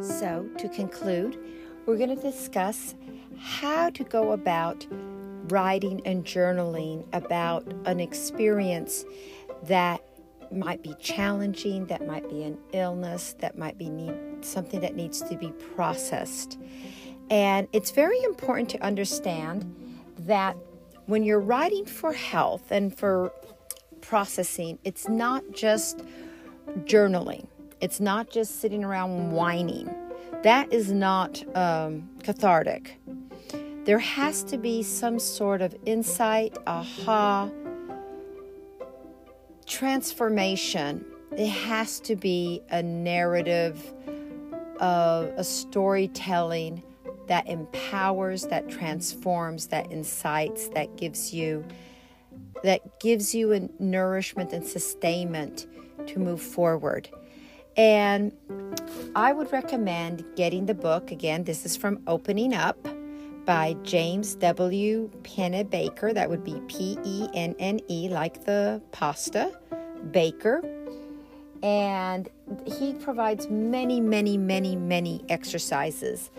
So, 0.02 0.48
to 0.58 0.70
conclude, 0.70 1.38
we're 1.86 1.98
going 1.98 2.16
to 2.16 2.22
discuss 2.22 2.96
how 3.38 3.90
to 3.92 4.04
go 4.04 4.32
about 4.32 4.88
writing 5.50 6.02
and 6.06 6.26
journaling 6.26 7.06
about 7.14 7.66
an 7.86 8.00
experience 8.00 9.06
that 9.64 10.05
might 10.52 10.84
be 10.84 10.96
challenging, 11.00 11.86
that 11.88 12.06
might 12.06 12.30
be 12.30 12.44
an 12.44 12.58
illness, 12.74 13.36
that 13.40 13.58
might 13.58 13.78
be 13.78 13.90
need, 13.90 14.14
something 14.42 14.80
that 14.82 14.96
needs 14.96 15.22
to 15.22 15.38
be 15.38 15.52
processed. 15.76 16.58
And 17.30 17.68
it's 17.74 17.92
very 17.92 18.22
important 18.24 18.70
to 18.70 18.80
understand 18.84 19.76
that 20.20 20.56
when 21.06 21.24
you're 21.24 21.40
writing 21.40 21.86
for 21.86 22.14
health 22.14 22.72
and 22.72 22.96
for 22.96 23.32
processing, 24.02 24.80
it's 24.84 25.08
not 25.08 25.44
just 25.52 26.04
journaling, 26.84 27.48
it's 27.82 28.00
not 28.00 28.30
just 28.30 28.62
sitting 28.62 28.84
around 28.84 29.32
whining. 29.32 29.90
That 30.44 30.72
is 30.72 30.92
not 30.92 31.44
um, 31.56 32.10
cathartic. 32.24 33.00
There 33.86 34.00
has 34.00 34.44
to 34.46 34.58
be 34.58 34.84
some 34.84 35.20
sort 35.20 35.62
of 35.62 35.76
insight, 35.86 36.58
aha, 36.66 37.50
transformation, 39.66 41.06
it 41.32 41.48
has 41.48 42.00
to 42.02 42.16
be 42.16 42.62
a 42.70 42.82
narrative 42.82 43.94
of 44.80 45.26
a 45.38 45.44
storytelling 45.44 46.84
that 47.28 47.48
empowers, 47.48 48.44
that 48.48 48.70
transforms, 48.70 49.68
that 49.68 49.92
incites, 49.92 50.68
that 50.70 50.96
gives 50.96 51.34
you 51.34 51.66
that 52.64 53.00
gives 53.00 53.36
you 53.36 53.54
a 53.54 53.70
nourishment 53.80 54.52
and 54.54 54.66
sustainment 54.66 55.68
to 56.08 56.20
move 56.20 56.42
forward. 56.42 57.10
And 57.78 58.32
I 59.16 59.34
would 59.34 59.52
recommend 59.52 60.24
getting 60.36 60.66
the 60.66 60.74
book 60.74 61.12
again. 61.12 61.44
This 61.44 61.66
is 61.66 61.76
from 61.76 62.02
Opening 62.08 62.54
Up 62.54 62.88
by 63.46 63.76
James 63.84 64.36
W. 64.36 65.10
Pennebaker. 65.24 66.14
That 66.14 66.30
would 66.30 66.44
be 66.44 66.60
P 66.68 66.98
E 67.04 67.28
N 67.34 67.56
N 67.60 67.80
E, 67.88 68.10
like 68.10 68.46
the 68.46 68.82
pasta, 68.92 69.58
Baker. 70.12 70.64
And 71.64 72.30
he 72.66 72.94
provides 72.94 73.50
many, 73.50 74.00
many, 74.00 74.38
many, 74.38 74.76
many 74.76 75.24
exercises. 75.30 76.30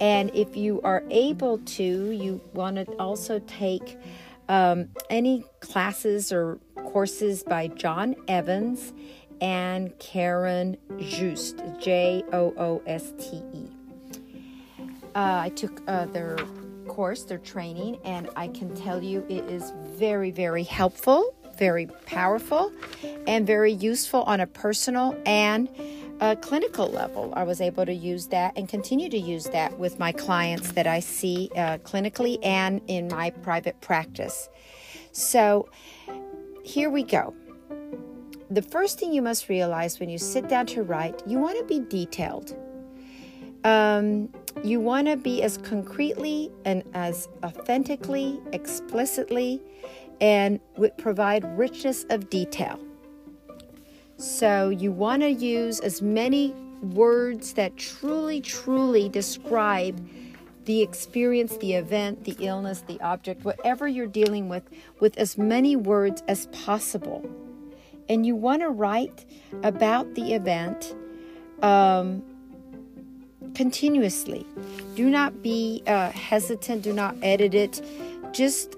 And 0.00 0.30
if 0.34 0.56
you 0.56 0.80
are 0.82 1.04
able 1.10 1.58
to, 1.58 1.82
you 1.82 2.40
want 2.54 2.76
to 2.76 2.84
also 2.96 3.38
take 3.40 3.98
um, 4.48 4.88
any 5.10 5.44
classes 5.60 6.32
or 6.32 6.58
courses 6.76 7.42
by 7.44 7.68
John 7.68 8.16
Evans 8.26 8.92
and 9.40 9.96
Karen 9.98 10.76
Jooste, 10.98 11.62
J 11.80 12.24
O 12.32 12.54
O 12.56 12.82
S 12.86 13.12
T 13.18 13.42
E. 13.52 13.83
Uh, 15.14 15.42
I 15.44 15.48
took 15.50 15.82
uh, 15.86 16.06
their 16.06 16.36
course, 16.88 17.24
their 17.24 17.38
training, 17.38 17.98
and 18.04 18.28
I 18.36 18.48
can 18.48 18.74
tell 18.74 19.02
you 19.02 19.24
it 19.28 19.44
is 19.44 19.72
very, 19.96 20.30
very 20.30 20.64
helpful 20.64 21.34
very 21.56 21.86
powerful 22.06 22.72
and 23.26 23.46
very 23.46 23.72
useful 23.72 24.22
on 24.22 24.40
a 24.40 24.46
personal 24.46 25.16
and 25.26 25.68
a 26.20 26.36
clinical 26.36 26.88
level. 26.88 27.32
I 27.36 27.42
was 27.44 27.60
able 27.60 27.84
to 27.86 27.92
use 27.92 28.28
that 28.28 28.52
and 28.56 28.68
continue 28.68 29.08
to 29.08 29.18
use 29.18 29.44
that 29.46 29.78
with 29.78 29.98
my 29.98 30.12
clients 30.12 30.72
that 30.72 30.86
I 30.86 31.00
see 31.00 31.50
uh, 31.56 31.78
clinically 31.78 32.38
and 32.42 32.80
in 32.86 33.08
my 33.08 33.30
private 33.30 33.80
practice. 33.80 34.48
So 35.12 35.68
here 36.62 36.90
we 36.90 37.02
go. 37.02 37.34
The 38.50 38.62
first 38.62 38.98
thing 39.00 39.12
you 39.12 39.22
must 39.22 39.48
realize 39.48 39.98
when 39.98 40.08
you 40.08 40.18
sit 40.18 40.48
down 40.48 40.66
to 40.66 40.82
write, 40.82 41.22
you 41.26 41.38
want 41.38 41.58
to 41.58 41.64
be 41.64 41.80
detailed. 41.80 42.56
Um, 43.64 44.28
you 44.62 44.78
want 44.78 45.08
to 45.08 45.16
be 45.16 45.42
as 45.42 45.56
concretely 45.58 46.50
and 46.64 46.84
as 46.94 47.28
authentically, 47.42 48.40
explicitly, 48.52 49.60
and 50.20 50.60
would 50.76 50.96
provide 50.98 51.44
richness 51.58 52.04
of 52.10 52.30
detail. 52.30 52.78
So 54.16 54.68
you 54.68 54.92
want 54.92 55.22
to 55.22 55.30
use 55.30 55.80
as 55.80 56.00
many 56.00 56.54
words 56.82 57.54
that 57.54 57.76
truly, 57.76 58.40
truly 58.40 59.08
describe 59.08 60.06
the 60.66 60.82
experience, 60.82 61.56
the 61.58 61.74
event, 61.74 62.24
the 62.24 62.36
illness, 62.38 62.82
the 62.86 63.00
object, 63.00 63.44
whatever 63.44 63.88
you're 63.88 64.06
dealing 64.06 64.48
with, 64.48 64.62
with 65.00 65.18
as 65.18 65.36
many 65.36 65.76
words 65.76 66.22
as 66.28 66.46
possible. 66.48 67.28
And 68.08 68.24
you 68.24 68.36
want 68.36 68.62
to 68.62 68.68
write 68.68 69.24
about 69.62 70.14
the 70.14 70.34
event 70.34 70.94
um, 71.62 72.22
continuously. 73.54 74.46
Do 74.94 75.10
not 75.10 75.42
be 75.42 75.82
uh, 75.86 76.10
hesitant, 76.10 76.82
do 76.82 76.92
not 76.92 77.16
edit 77.22 77.54
it, 77.54 77.82
just 78.32 78.76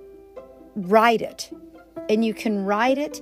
write 0.75 1.23
it. 1.23 1.51
And 2.09 2.25
you 2.25 2.35
can 2.35 2.65
write 2.65 2.99
it 2.99 3.21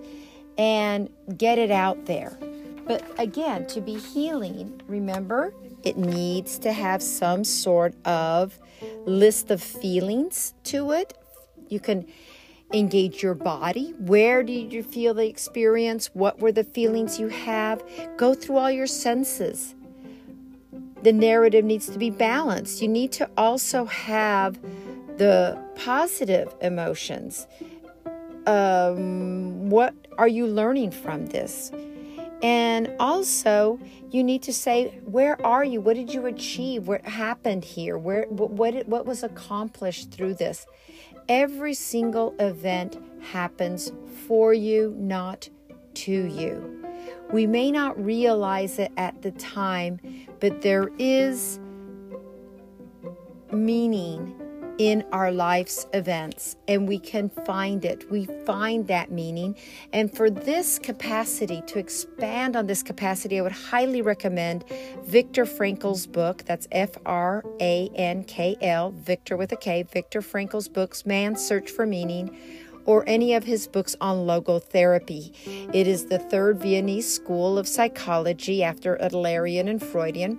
and 0.58 1.08
get 1.36 1.58
it 1.58 1.70
out 1.70 2.06
there. 2.06 2.38
But 2.86 3.02
again, 3.18 3.66
to 3.68 3.80
be 3.80 3.98
healing, 3.98 4.80
remember, 4.86 5.54
it 5.82 5.96
needs 5.96 6.58
to 6.60 6.72
have 6.72 7.02
some 7.02 7.44
sort 7.44 7.94
of 8.06 8.58
list 9.06 9.50
of 9.50 9.62
feelings 9.62 10.54
to 10.64 10.92
it. 10.92 11.16
You 11.68 11.80
can 11.80 12.06
engage 12.72 13.22
your 13.22 13.34
body. 13.34 13.94
Where 13.98 14.42
did 14.42 14.72
you 14.72 14.82
feel 14.82 15.14
the 15.14 15.26
experience? 15.26 16.10
What 16.12 16.40
were 16.40 16.52
the 16.52 16.64
feelings 16.64 17.18
you 17.18 17.28
have? 17.28 17.82
Go 18.16 18.34
through 18.34 18.56
all 18.56 18.70
your 18.70 18.86
senses. 18.86 19.74
The 21.04 21.12
narrative 21.12 21.66
needs 21.66 21.88
to 21.90 21.98
be 21.98 22.08
balanced. 22.08 22.80
You 22.80 22.88
need 22.88 23.12
to 23.12 23.28
also 23.36 23.84
have 23.84 24.58
the 25.18 25.58
positive 25.76 26.54
emotions. 26.62 27.46
Um, 28.46 29.68
what 29.68 29.94
are 30.16 30.28
you 30.28 30.46
learning 30.46 30.92
from 30.92 31.26
this? 31.26 31.70
And 32.42 32.90
also, 32.98 33.78
you 34.10 34.24
need 34.24 34.42
to 34.44 34.52
say, 34.52 34.98
where 35.04 35.40
are 35.44 35.64
you? 35.64 35.80
What 35.80 35.96
did 35.96 36.12
you 36.12 36.24
achieve? 36.26 36.88
What 36.88 37.02
happened 37.02 37.64
here? 37.64 37.96
Where 37.98 38.26
what 38.28 38.50
what, 38.50 38.88
what 38.88 39.06
was 39.06 39.22
accomplished 39.22 40.10
through 40.10 40.34
this? 40.34 40.66
Every 41.28 41.74
single 41.74 42.34
event 42.38 42.98
happens 43.20 43.92
for 44.26 44.52
you, 44.54 44.94
not 44.98 45.48
to 45.94 46.12
you. 46.12 46.83
We 47.32 47.46
may 47.46 47.70
not 47.70 48.02
realize 48.02 48.78
it 48.78 48.92
at 48.96 49.22
the 49.22 49.32
time, 49.32 50.00
but 50.40 50.62
there 50.62 50.90
is 50.98 51.58
meaning 53.52 54.40
in 54.78 55.04
our 55.12 55.30
life's 55.30 55.86
events 55.92 56.56
and 56.66 56.88
we 56.88 56.98
can 56.98 57.28
find 57.28 57.84
it. 57.84 58.10
We 58.10 58.26
find 58.44 58.86
that 58.88 59.10
meaning. 59.10 59.56
And 59.92 60.14
for 60.14 60.30
this 60.30 60.78
capacity, 60.78 61.62
to 61.68 61.78
expand 61.78 62.56
on 62.56 62.66
this 62.66 62.82
capacity, 62.82 63.38
I 63.38 63.42
would 63.42 63.52
highly 63.52 64.02
recommend 64.02 64.64
Viktor 65.04 65.46
Frankl's 65.46 66.06
book. 66.06 66.44
That's 66.44 66.66
F 66.72 66.90
R 67.06 67.44
A 67.60 67.88
N 67.94 68.24
K 68.24 68.56
L, 68.60 68.90
Victor 68.90 69.36
with 69.36 69.52
a 69.52 69.56
K, 69.56 69.84
Viktor 69.84 70.22
Frankl's 70.22 70.68
books, 70.68 71.06
Man's 71.06 71.44
Search 71.44 71.70
for 71.70 71.86
Meaning. 71.86 72.36
Or 72.86 73.04
any 73.06 73.34
of 73.34 73.44
his 73.44 73.66
books 73.66 73.96
on 74.00 74.26
logotherapy. 74.26 75.34
It 75.72 75.86
is 75.86 76.06
the 76.06 76.18
third 76.18 76.60
Viennese 76.60 77.12
school 77.12 77.58
of 77.58 77.66
psychology 77.66 78.62
after 78.62 78.96
Adlerian 78.98 79.68
and 79.68 79.82
Freudian. 79.82 80.38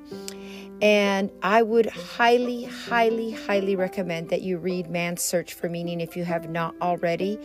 And 0.82 1.32
I 1.42 1.64
would 1.64 1.88
highly, 1.88 2.66
highly, 2.66 3.32
highly 3.32 3.76
recommend 3.76 4.30
that 4.30 4.42
you 4.42 4.58
read 4.58 4.90
Man's 4.90 5.22
Search 5.22 5.54
for 5.54 5.70
Meaning 5.70 6.02
if 6.02 6.16
you 6.16 6.26
have 6.26 6.50
not 6.50 6.76
already. 6.82 7.40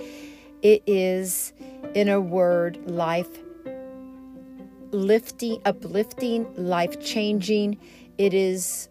It 0.63 0.83
is, 0.87 1.53
in 1.95 2.09
a 2.09 2.21
word, 2.21 2.91
life 2.91 3.29
lifting, 4.93 5.61
uplifting, 5.65 6.47
life 6.57 7.01
changing. 7.01 7.79
It 8.19 8.35
is 8.35 8.89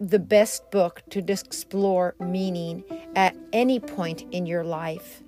the 0.00 0.18
best 0.18 0.70
book 0.70 1.02
to 1.10 1.18
explore 1.18 2.14
meaning 2.18 2.82
at 3.14 3.36
any 3.52 3.78
point 3.78 4.24
in 4.32 4.46
your 4.46 4.64
life. 4.64 5.22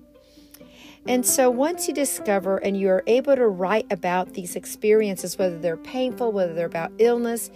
And 1.06 1.26
so 1.26 1.50
once 1.50 1.88
you 1.88 1.94
discover 1.94 2.58
and 2.58 2.78
you 2.78 2.88
are 2.88 3.02
able 3.08 3.34
to 3.34 3.48
write 3.48 3.86
about 3.90 4.34
these 4.34 4.54
experiences, 4.54 5.36
whether 5.36 5.58
they're 5.58 5.76
painful, 5.76 6.30
whether 6.30 6.54
they're 6.54 6.66
about 6.66 6.92
illness, 6.98 7.50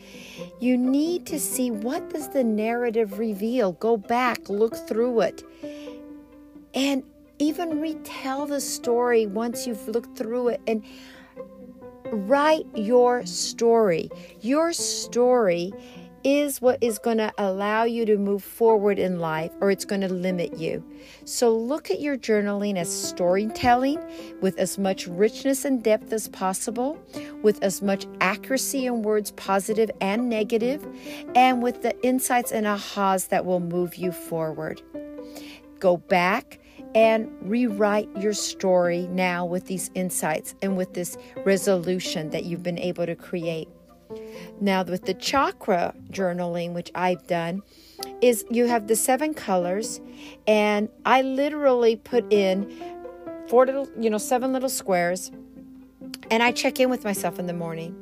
you 0.58 0.76
need 0.76 1.26
to 1.26 1.38
see 1.38 1.70
what 1.70 2.10
does 2.10 2.28
the 2.30 2.42
narrative 2.42 3.20
reveal. 3.20 3.72
Go 3.72 3.96
back, 3.96 4.48
look 4.48 4.74
through 4.88 5.20
it, 5.20 5.44
and 6.74 7.04
even 7.38 7.80
retell 7.80 8.46
the 8.46 8.60
story 8.60 9.26
once 9.26 9.66
you've 9.66 9.86
looked 9.86 10.18
through 10.18 10.48
it 10.48 10.60
and 10.66 10.82
write 12.10 12.66
your 12.74 13.24
story. 13.26 14.10
Your 14.40 14.72
story 14.72 15.72
is 16.26 16.60
what 16.60 16.76
is 16.80 16.98
going 16.98 17.18
to 17.18 17.32
allow 17.38 17.84
you 17.84 18.04
to 18.04 18.16
move 18.16 18.42
forward 18.42 18.98
in 18.98 19.20
life 19.20 19.52
or 19.60 19.70
it's 19.70 19.84
going 19.84 20.00
to 20.00 20.12
limit 20.12 20.58
you. 20.58 20.84
So 21.24 21.56
look 21.56 21.88
at 21.88 22.00
your 22.00 22.16
journaling 22.16 22.76
as 22.76 22.92
storytelling 22.92 24.02
with 24.40 24.58
as 24.58 24.76
much 24.76 25.06
richness 25.06 25.64
and 25.64 25.84
depth 25.84 26.12
as 26.12 26.26
possible, 26.26 26.98
with 27.44 27.62
as 27.62 27.80
much 27.80 28.08
accuracy 28.20 28.86
in 28.86 29.02
words, 29.02 29.30
positive 29.30 29.88
and 30.00 30.28
negative, 30.28 30.84
and 31.36 31.62
with 31.62 31.82
the 31.82 31.96
insights 32.04 32.50
and 32.50 32.66
ahas 32.66 33.28
that 33.28 33.44
will 33.44 33.60
move 33.60 33.94
you 33.94 34.10
forward. 34.10 34.82
Go 35.78 35.96
back 35.96 36.58
and 36.96 37.30
rewrite 37.40 38.08
your 38.18 38.32
story 38.32 39.06
now 39.12 39.46
with 39.46 39.66
these 39.66 39.92
insights 39.94 40.56
and 40.60 40.76
with 40.76 40.92
this 40.94 41.16
resolution 41.44 42.30
that 42.30 42.46
you've 42.46 42.64
been 42.64 42.80
able 42.80 43.06
to 43.06 43.14
create. 43.14 43.68
Now, 44.60 44.82
with 44.84 45.04
the 45.04 45.14
chakra 45.14 45.94
journaling, 46.10 46.72
which 46.72 46.90
I've 46.94 47.26
done, 47.26 47.62
is 48.20 48.44
you 48.50 48.66
have 48.66 48.86
the 48.86 48.96
seven 48.96 49.34
colors, 49.34 50.00
and 50.46 50.88
I 51.04 51.22
literally 51.22 51.96
put 51.96 52.30
in 52.32 52.70
four 53.48 53.66
little, 53.66 53.88
you 53.98 54.08
know, 54.08 54.18
seven 54.18 54.52
little 54.52 54.68
squares, 54.68 55.30
and 56.30 56.42
I 56.42 56.52
check 56.52 56.80
in 56.80 56.90
with 56.90 57.04
myself 57.04 57.38
in 57.38 57.46
the 57.46 57.52
morning. 57.52 57.94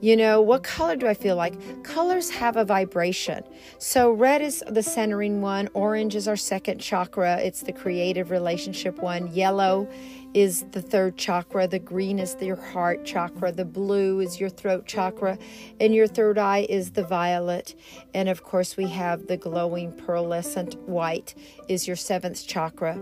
You 0.00 0.16
know, 0.16 0.40
what 0.40 0.62
color 0.62 0.96
do 0.96 1.06
I 1.06 1.14
feel 1.14 1.36
like? 1.36 1.54
Colors 1.84 2.30
have 2.30 2.56
a 2.56 2.64
vibration. 2.64 3.42
So, 3.78 4.10
red 4.10 4.40
is 4.40 4.62
the 4.68 4.82
centering 4.82 5.42
one, 5.42 5.68
orange 5.74 6.14
is 6.14 6.26
our 6.28 6.36
second 6.36 6.78
chakra, 6.78 7.36
it's 7.36 7.62
the 7.62 7.72
creative 7.72 8.30
relationship 8.30 8.98
one, 8.98 9.32
yellow 9.34 9.88
is 10.34 10.64
the 10.72 10.82
third 10.82 11.16
chakra, 11.16 11.66
the 11.66 11.78
green 11.78 12.18
is 12.18 12.36
your 12.40 12.56
heart 12.56 13.04
chakra, 13.04 13.50
the 13.52 13.64
blue 13.64 14.20
is 14.20 14.38
your 14.40 14.50
throat 14.50 14.86
chakra, 14.86 15.38
and 15.80 15.94
your 15.94 16.06
third 16.06 16.38
eye 16.38 16.66
is 16.68 16.92
the 16.92 17.04
violet. 17.04 17.74
And 18.14 18.28
of 18.28 18.44
course, 18.44 18.76
we 18.76 18.88
have 18.88 19.26
the 19.26 19.36
glowing 19.36 19.92
pearlescent 19.92 20.76
white 20.80 21.34
is 21.68 21.86
your 21.86 21.96
seventh 21.96 22.46
chakra. 22.46 22.98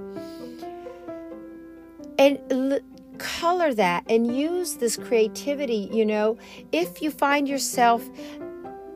And 2.18 2.38
l- 2.50 2.80
color 3.18 3.74
that 3.74 4.04
and 4.08 4.36
use 4.36 4.76
this 4.76 4.96
creativity, 4.96 5.88
you 5.92 6.04
know, 6.04 6.38
if 6.72 7.02
you 7.02 7.10
find 7.10 7.48
yourself 7.48 8.08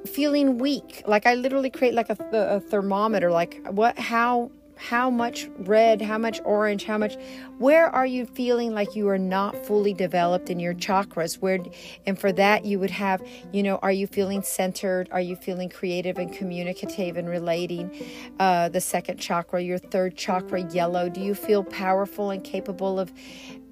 feeling 0.06 0.56
weak 0.56 1.02
like 1.06 1.26
i 1.26 1.34
literally 1.34 1.68
create 1.68 1.92
like 1.92 2.08
a, 2.08 2.14
th- 2.14 2.32
a 2.32 2.58
thermometer 2.58 3.30
like 3.30 3.60
what 3.70 3.98
how 3.98 4.50
how 4.80 5.10
much 5.10 5.46
red, 5.58 6.00
how 6.00 6.16
much 6.16 6.40
orange, 6.44 6.84
how 6.84 6.96
much 6.96 7.16
where 7.58 7.88
are 7.90 8.06
you 8.06 8.24
feeling 8.24 8.72
like 8.72 8.96
you 8.96 9.08
are 9.08 9.18
not 9.18 9.54
fully 9.66 9.92
developed 9.92 10.48
in 10.48 10.58
your 10.58 10.72
chakras? 10.72 11.34
Where 11.34 11.58
and 12.06 12.18
for 12.18 12.32
that 12.32 12.64
you 12.64 12.78
would 12.78 12.90
have, 12.90 13.22
you 13.52 13.62
know, 13.62 13.76
are 13.82 13.92
you 13.92 14.06
feeling 14.06 14.42
centered? 14.42 15.08
Are 15.12 15.20
you 15.20 15.36
feeling 15.36 15.68
creative 15.68 16.16
and 16.16 16.32
communicative 16.32 17.18
and 17.18 17.28
relating? 17.28 17.90
Uh, 18.38 18.70
the 18.70 18.80
second 18.80 19.18
chakra, 19.18 19.60
your 19.60 19.78
third 19.78 20.16
chakra, 20.16 20.62
yellow. 20.70 21.10
Do 21.10 21.20
you 21.20 21.34
feel 21.34 21.62
powerful 21.62 22.30
and 22.30 22.42
capable 22.42 22.98
of 22.98 23.12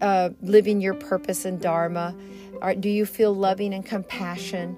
uh, 0.03 0.31
living 0.43 0.83
your 0.83 0.95
purpose 0.95 1.47
and 1.47 1.59
dharma? 1.59 2.15
Are, 2.61 2.75
do 2.75 2.91
you 2.91 3.07
feel 3.07 3.35
loving 3.35 3.73
and 3.73 3.85
compassion? 3.85 4.77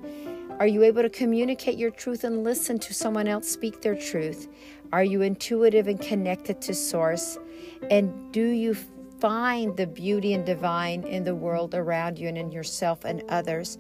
Are 0.61 0.67
you 0.67 0.83
able 0.83 1.01
to 1.01 1.09
communicate 1.09 1.79
your 1.79 1.91
truth 1.91 2.23
and 2.23 2.45
listen 2.45 2.79
to 2.81 2.93
someone 2.93 3.27
else 3.27 3.49
speak 3.49 3.81
their 3.81 3.97
truth? 3.97 4.47
Are 4.93 5.05
you 5.05 5.23
intuitive 5.23 5.87
and 5.87 6.01
connected 6.01 6.61
to 6.63 6.75
Source? 6.75 7.39
And 7.91 8.33
do 8.33 8.47
you 8.47 8.75
find 9.21 9.77
the 9.77 9.87
beauty 9.87 10.33
and 10.33 10.45
divine 10.45 11.05
in 11.05 11.25
the 11.25 11.35
world 11.35 11.75
around 11.75 12.19
you 12.19 12.29
and 12.29 12.39
in 12.39 12.51
yourself 12.51 13.05
and 13.05 13.23
others. 13.29 13.79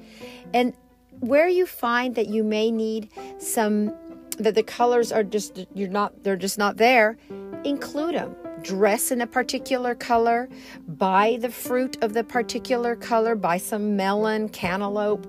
And 0.53 0.75
where 1.21 1.49
you 1.49 1.67
find 1.67 2.15
that 2.15 2.29
you 2.29 2.45
may 2.45 2.71
need 2.71 3.11
some 3.39 3.95
that 4.39 4.55
the 4.55 4.63
colors 4.63 5.13
are 5.13 5.25
just 5.25 5.67
you're 5.75 5.89
not 5.89 6.23
they're 6.23 6.37
just 6.37 6.59
not 6.59 6.77
there, 6.77 7.17
include 7.65 8.15
them. 8.15 8.37
Dress 8.63 9.11
in 9.11 9.23
a 9.23 9.27
particular 9.27 9.95
color, 9.95 10.49
buy 10.87 11.39
the 11.41 11.51
fruit 11.51 11.97
of 12.03 12.13
the 12.13 12.25
particular 12.25 12.95
color, 12.95 13.35
buy 13.35 13.57
some 13.57 13.97
melon, 13.97 14.51
cantaloupe, 14.51 15.27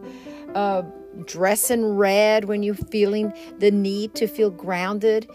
uh, 0.53 0.82
dress 1.25 1.71
in 1.71 1.86
red 1.95 2.45
when 2.45 2.61
you're 2.61 2.75
feeling 2.75 3.34
the 3.59 3.71
need 3.71 4.15
to 4.15 4.27
feel 4.27 4.49
grounded. 4.49 5.29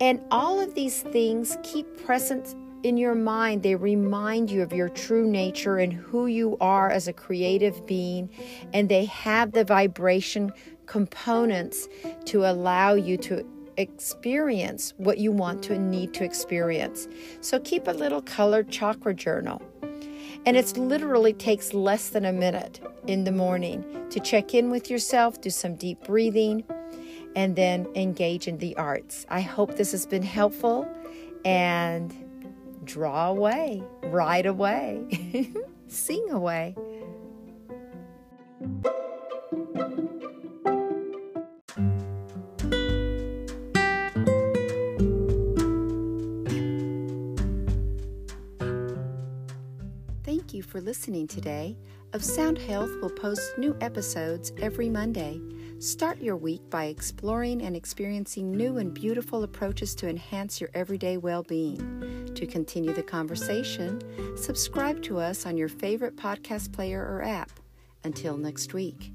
And 0.00 0.20
all 0.30 0.60
of 0.60 0.74
these 0.74 1.02
things 1.02 1.56
keep 1.62 1.86
present 2.04 2.54
in 2.82 2.96
your 2.96 3.14
mind. 3.14 3.62
They 3.62 3.74
remind 3.74 4.50
you 4.50 4.62
of 4.62 4.72
your 4.72 4.88
true 4.88 5.26
nature 5.26 5.78
and 5.78 5.92
who 5.92 6.26
you 6.26 6.56
are 6.60 6.90
as 6.90 7.08
a 7.08 7.12
creative 7.12 7.86
being, 7.86 8.30
and 8.72 8.88
they 8.88 9.06
have 9.06 9.52
the 9.52 9.64
vibration 9.64 10.52
components 10.86 11.88
to 12.26 12.44
allow 12.44 12.94
you 12.94 13.16
to 13.16 13.44
experience 13.76 14.94
what 14.96 15.18
you 15.18 15.32
want 15.32 15.62
to 15.64 15.78
need 15.78 16.14
to 16.14 16.24
experience. 16.24 17.08
So 17.40 17.58
keep 17.58 17.88
a 17.88 17.92
little 17.92 18.22
colored 18.22 18.70
chakra 18.70 19.14
journal. 19.14 19.60
And 20.46 20.56
it 20.56 20.76
literally 20.76 21.32
takes 21.32 21.74
less 21.74 22.10
than 22.10 22.24
a 22.24 22.32
minute 22.32 22.80
in 23.08 23.24
the 23.24 23.32
morning 23.32 23.84
to 24.10 24.20
check 24.20 24.54
in 24.54 24.70
with 24.70 24.88
yourself, 24.88 25.40
do 25.40 25.50
some 25.50 25.74
deep 25.74 26.04
breathing, 26.04 26.62
and 27.36 27.54
then 27.54 27.86
engage 27.94 28.48
in 28.48 28.58
the 28.58 28.74
arts. 28.76 29.26
I 29.28 29.42
hope 29.42 29.76
this 29.76 29.92
has 29.92 30.06
been 30.06 30.22
helpful 30.22 30.88
and 31.44 32.12
draw 32.82 33.28
away, 33.28 33.82
write 34.04 34.46
away, 34.46 35.52
sing 35.86 36.30
away. 36.30 36.74
Thank 50.24 50.54
you 50.54 50.62
for 50.62 50.80
listening 50.80 51.28
today. 51.28 51.76
Of 52.12 52.24
Sound 52.24 52.56
Health 52.56 52.90
will 53.02 53.10
post 53.10 53.58
new 53.58 53.76
episodes 53.82 54.52
every 54.62 54.88
Monday. 54.88 55.38
Start 55.78 56.22
your 56.22 56.36
week 56.36 56.62
by 56.70 56.86
exploring 56.86 57.60
and 57.60 57.76
experiencing 57.76 58.50
new 58.50 58.78
and 58.78 58.94
beautiful 58.94 59.42
approaches 59.42 59.94
to 59.96 60.08
enhance 60.08 60.58
your 60.58 60.70
everyday 60.72 61.18
well 61.18 61.42
being. 61.42 62.32
To 62.34 62.46
continue 62.46 62.94
the 62.94 63.02
conversation, 63.02 64.00
subscribe 64.36 65.02
to 65.02 65.18
us 65.18 65.44
on 65.44 65.58
your 65.58 65.68
favorite 65.68 66.16
podcast 66.16 66.72
player 66.72 67.00
or 67.02 67.22
app. 67.22 67.50
Until 68.04 68.38
next 68.38 68.72
week. 68.72 69.12